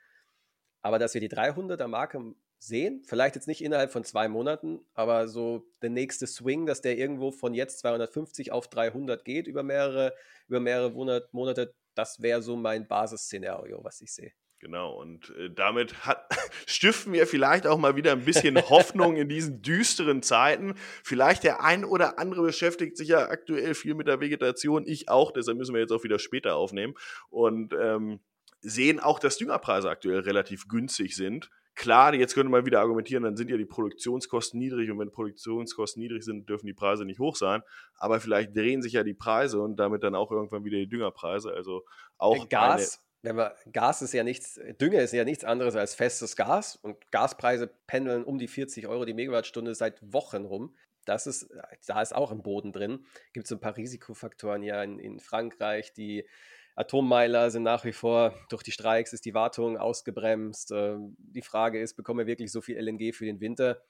Aber 0.82 1.00
dass 1.00 1.14
wir 1.14 1.22
die 1.22 1.30
300er 1.30 1.88
Marke 1.88 2.36
sehen, 2.60 3.04
vielleicht 3.06 3.36
jetzt 3.36 3.48
nicht 3.48 3.64
innerhalb 3.64 3.92
von 3.92 4.04
zwei 4.04 4.28
Monaten, 4.28 4.80
aber 4.94 5.28
so 5.28 5.68
der 5.82 5.90
nächste 5.90 6.28
Swing, 6.28 6.66
dass 6.66 6.82
der 6.82 6.98
irgendwo 6.98 7.32
von 7.32 7.54
jetzt 7.54 7.80
250 7.80 8.52
auf 8.52 8.68
300 8.68 9.24
geht 9.24 9.48
über 9.48 9.64
mehrere, 9.64 10.14
über 10.48 10.60
mehrere 10.60 10.92
Monate, 11.32 11.76
das 11.94 12.22
wäre 12.22 12.42
so 12.42 12.56
mein 12.56 12.88
Basisszenario, 12.88 13.84
was 13.84 14.02
ich 14.02 14.14
sehe. 14.14 14.34
Genau, 14.60 15.00
und 15.00 15.30
äh, 15.38 15.52
damit 15.52 16.06
hat, 16.08 16.26
stiften 16.66 17.14
wir 17.14 17.28
vielleicht 17.28 17.68
auch 17.68 17.78
mal 17.78 17.96
wieder 17.96 18.12
ein 18.12 18.26
bisschen 18.26 18.58
Hoffnung 18.70 19.16
in 19.16 19.30
diesen 19.30 19.62
düsteren 19.62 20.24
Zeiten. 20.24 20.74
Vielleicht 21.04 21.44
der 21.44 21.64
ein 21.64 21.86
oder 21.86 22.18
andere 22.18 22.42
beschäftigt 22.42 22.98
sich 22.98 23.10
ja 23.10 23.30
aktuell 23.30 23.76
viel 23.76 23.94
mit 23.94 24.08
der 24.08 24.20
Vegetation, 24.20 24.86
ich 24.88 25.10
auch, 25.10 25.32
deshalb 25.32 25.58
müssen 25.58 25.76
wir 25.76 25.82
jetzt 25.82 25.92
auch 25.92 26.04
wieder 26.04 26.18
später 26.18 26.56
aufnehmen 26.56 26.96
und 27.30 27.76
ähm, 27.80 28.20
sehen 28.62 29.00
auch, 29.00 29.20
dass 29.20 29.38
Düngerpreise 29.38 29.90
aktuell 29.92 30.20
relativ 30.22 30.68
günstig 30.68 31.16
sind. 31.16 31.52
Klar, 31.76 32.16
jetzt 32.16 32.34
könnte 32.34 32.50
man 32.50 32.66
wieder 32.66 32.80
argumentieren, 32.80 33.22
dann 33.22 33.38
sind 33.38 33.52
ja 33.52 33.58
die 33.58 33.66
Produktionskosten 33.66 34.60
niedrig 34.60 34.90
und 34.90 34.98
wenn 34.98 35.12
Produktionskosten 35.12 36.02
niedrig 36.02 36.24
sind, 36.24 36.50
dürfen 36.50 36.66
die 36.66 36.74
Preise 36.74 37.06
nicht 37.06 37.20
hoch 37.20 37.36
sein. 37.36 37.62
Aber 37.94 38.20
vielleicht 38.20 38.56
drehen 38.58 38.82
sich 38.82 38.94
ja 38.94 39.04
die 39.04 39.14
Preise 39.14 39.62
und 39.62 39.76
damit 39.76 40.02
dann 40.02 40.16
auch 40.16 40.32
irgendwann 40.32 40.66
wieder 40.66 40.80
die 40.80 40.90
Düngerpreise. 40.90 41.54
Also 41.54 41.86
auch 42.18 42.50
Gas 42.50 43.07
wenn 43.28 43.36
wir, 43.36 43.56
Gas 43.74 44.02
ist 44.02 44.14
ja 44.14 44.24
nichts, 44.24 44.60
Dünger 44.80 45.02
ist 45.02 45.12
ja 45.12 45.26
nichts 45.26 45.44
anderes 45.44 45.76
als 45.76 45.96
festes 45.96 46.36
Gas 46.36 46.78
und 46.78 47.12
Gaspreise 47.12 47.68
pendeln 47.86 48.24
um 48.24 48.38
die 48.40 48.48
40 48.48 48.88
Euro 48.88 49.04
die 49.04 49.14
Megawattstunde 49.14 49.76
seit 49.76 50.02
Wochen 50.14 50.46
rum. 50.46 50.76
Das 51.06 51.28
ist, 51.28 51.50
da 51.86 52.02
ist 52.02 52.16
auch 52.16 52.32
im 52.32 52.42
Boden 52.42 52.72
drin. 52.72 53.06
Gibt 53.34 53.46
es 53.46 53.52
ein 53.52 53.60
paar 53.60 53.76
Risikofaktoren 53.76 54.64
ja 54.64 54.82
in, 54.82 55.00
in 55.00 55.20
Frankreich, 55.20 55.94
die 55.94 56.26
Atommeiler 56.76 57.50
sind 57.50 57.64
nach 57.64 57.84
wie 57.86 57.92
vor 57.92 58.36
durch 58.50 58.62
die 58.62 58.72
Streiks 58.72 59.12
ist 59.12 59.26
die 59.26 59.34
Wartung 59.34 59.78
ausgebremst. 59.78 60.72
Ähm, 60.72 61.16
die 61.18 61.42
Frage 61.42 61.82
ist, 61.82 61.96
bekommen 61.96 62.20
wir 62.20 62.28
wirklich 62.28 62.52
so 62.52 62.62
viel 62.62 62.78
LNG 62.78 63.14
für 63.14 63.26
den 63.26 63.42
Winter? 63.42 63.82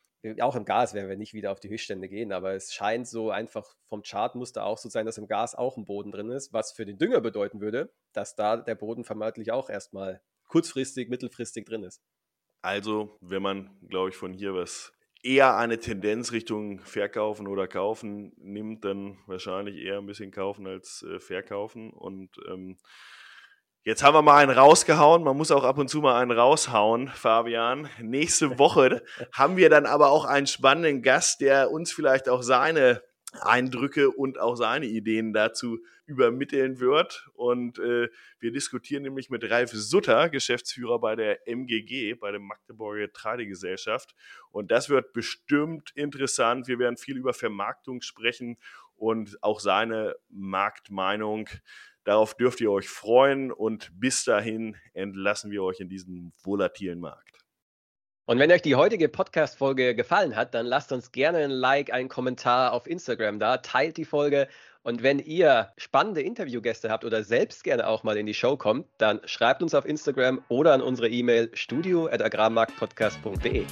Auch 0.42 0.56
im 0.56 0.66
Gas 0.66 0.94
werden 0.94 1.10
wir 1.10 1.18
nicht 1.18 1.34
wieder 1.34 1.52
auf 1.52 1.60
die 1.60 1.70
Höchststände 1.70 2.10
gehen, 2.10 2.32
aber 2.32 2.54
es 2.54 2.74
scheint 2.74 3.08
so 3.08 3.30
einfach 3.30 3.76
vom 3.88 4.02
Chartmuster 4.02 4.66
auch 4.66 4.78
so 4.78 4.90
sein, 4.90 5.06
dass 5.06 5.18
im 5.18 5.28
Gas 5.28 5.56
auch 5.56 5.78
ein 5.78 5.86
Boden 5.86 6.12
drin 6.12 6.30
ist, 6.30 6.54
was 6.54 6.72
für 6.72 6.86
den 6.86 6.98
Dünger 6.98 7.22
bedeuten 7.22 7.62
würde, 7.62 7.94
dass 8.14 8.36
da 8.36 8.58
der 8.58 8.76
Boden 8.76 9.04
vermeintlich 9.04 9.52
auch 9.52 9.70
erstmal 9.70 10.22
kurzfristig, 10.48 11.10
mittelfristig 11.10 11.66
drin 11.66 11.84
ist. 11.84 12.02
Also, 12.62 13.18
wenn 13.22 13.42
man, 13.42 13.78
glaube 13.88 14.10
ich, 14.10 14.16
von 14.16 14.34
hier 14.34 14.54
was 14.54 14.94
eher 15.24 15.58
eine 15.58 15.80
Tendenz 15.80 16.32
Richtung 16.32 16.80
Verkaufen 16.80 17.48
oder 17.48 17.68
Kaufen 17.68 18.34
nimmt, 18.38 18.86
dann 18.86 19.20
wahrscheinlich 19.28 19.78
eher 19.78 19.98
ein 19.98 20.06
bisschen 20.06 20.32
kaufen 20.32 20.68
als 20.68 21.04
äh, 21.04 21.20
verkaufen 21.20 21.92
und 21.92 22.30
ähm, 22.50 22.78
Jetzt 23.88 24.04
haben 24.04 24.16
wir 24.16 24.22
mal 24.22 24.44
einen 24.44 24.52
rausgehauen. 24.52 25.24
Man 25.24 25.38
muss 25.38 25.50
auch 25.50 25.64
ab 25.64 25.78
und 25.78 25.88
zu 25.88 26.02
mal 26.02 26.20
einen 26.22 26.38
raushauen, 26.38 27.08
Fabian. 27.08 27.90
Nächste 28.02 28.60
Woche 28.60 29.02
haben 29.32 29.56
wir 29.56 29.70
dann 29.70 29.86
aber 29.86 30.12
auch 30.12 30.26
einen 30.26 30.46
spannenden 30.46 31.02
Gast, 31.02 31.40
der 31.40 31.72
uns 31.72 31.94
vielleicht 31.94 32.28
auch 32.28 32.42
seine 32.42 33.02
Eindrücke 33.40 34.12
und 34.12 34.42
auch 34.42 34.58
seine 34.58 34.88
Ideen 34.88 35.32
dazu 35.32 35.80
übermitteln 36.06 36.82
wird. 36.82 37.30
Und 37.34 37.80
äh, 37.80 38.10
wir 38.42 38.52
diskutieren 38.52 39.04
nämlich 39.04 39.30
mit 39.30 39.50
Ralf 39.50 39.72
Sutter, 39.72 40.28
Geschäftsführer 40.28 41.00
bei 41.00 41.16
der 41.16 41.48
MGG, 41.48 42.16
bei 42.16 42.32
der 42.32 42.42
Magdeburger 42.42 43.08
Getreidegesellschaft. 43.08 44.16
Und 44.52 44.70
das 44.70 44.90
wird 44.90 45.14
bestimmt 45.14 45.92
interessant. 45.96 46.68
Wir 46.68 46.78
werden 46.78 46.98
viel 46.98 47.16
über 47.16 47.34
Vermarktung 47.34 48.02
sprechen 48.02 48.58
und 48.98 49.42
auch 49.42 49.62
seine 49.62 50.18
Marktmeinung 50.30 51.48
Darauf 52.08 52.34
dürft 52.36 52.62
ihr 52.62 52.72
euch 52.72 52.88
freuen 52.88 53.52
und 53.52 53.92
bis 54.00 54.24
dahin 54.24 54.78
entlassen 54.94 55.52
wir 55.52 55.62
euch 55.62 55.82
in 55.82 55.90
diesen 55.90 56.32
volatilen 56.42 57.02
Markt. 57.02 57.40
Und 58.26 58.40
wenn 58.40 58.50
euch 58.50 58.62
die 58.62 58.76
heutige 58.76 59.10
Podcast-Folge 59.10 59.94
gefallen 59.94 60.38
hat, 60.38 60.54
dann 60.54 60.66
lasst 60.66 60.94
uns 60.94 61.12
gerne 61.12 61.40
ein 61.40 61.52
Like, 61.52 61.92
einen 61.92 62.08
Kommentar 62.08 62.72
auf 62.72 62.88
Instagram 62.88 63.40
da, 63.40 63.58
teilt 63.58 63.98
die 63.98 64.06
Folge. 64.06 64.48
Und 64.84 65.04
wenn 65.04 65.20
ihr 65.20 65.74
spannende 65.76 66.22
Interviewgäste 66.22 66.90
habt 66.90 67.04
oder 67.04 67.26
selbst 67.26 67.66
gerne 67.66 67.86
auch 67.86 68.04
mal 68.04 68.16
in 68.16 68.26
die 68.26 68.34
Show 68.34 68.56
kommt, 68.56 68.88
dann 69.00 69.20
schreibt 69.26 69.62
uns 69.62 69.76
auf 69.76 69.86
Instagram 69.86 70.42
oder 70.48 70.72
an 70.72 70.82
unsere 70.82 71.10
E-Mail 71.10 71.52
studio.agrarmarktpodcast.de. 71.56 73.66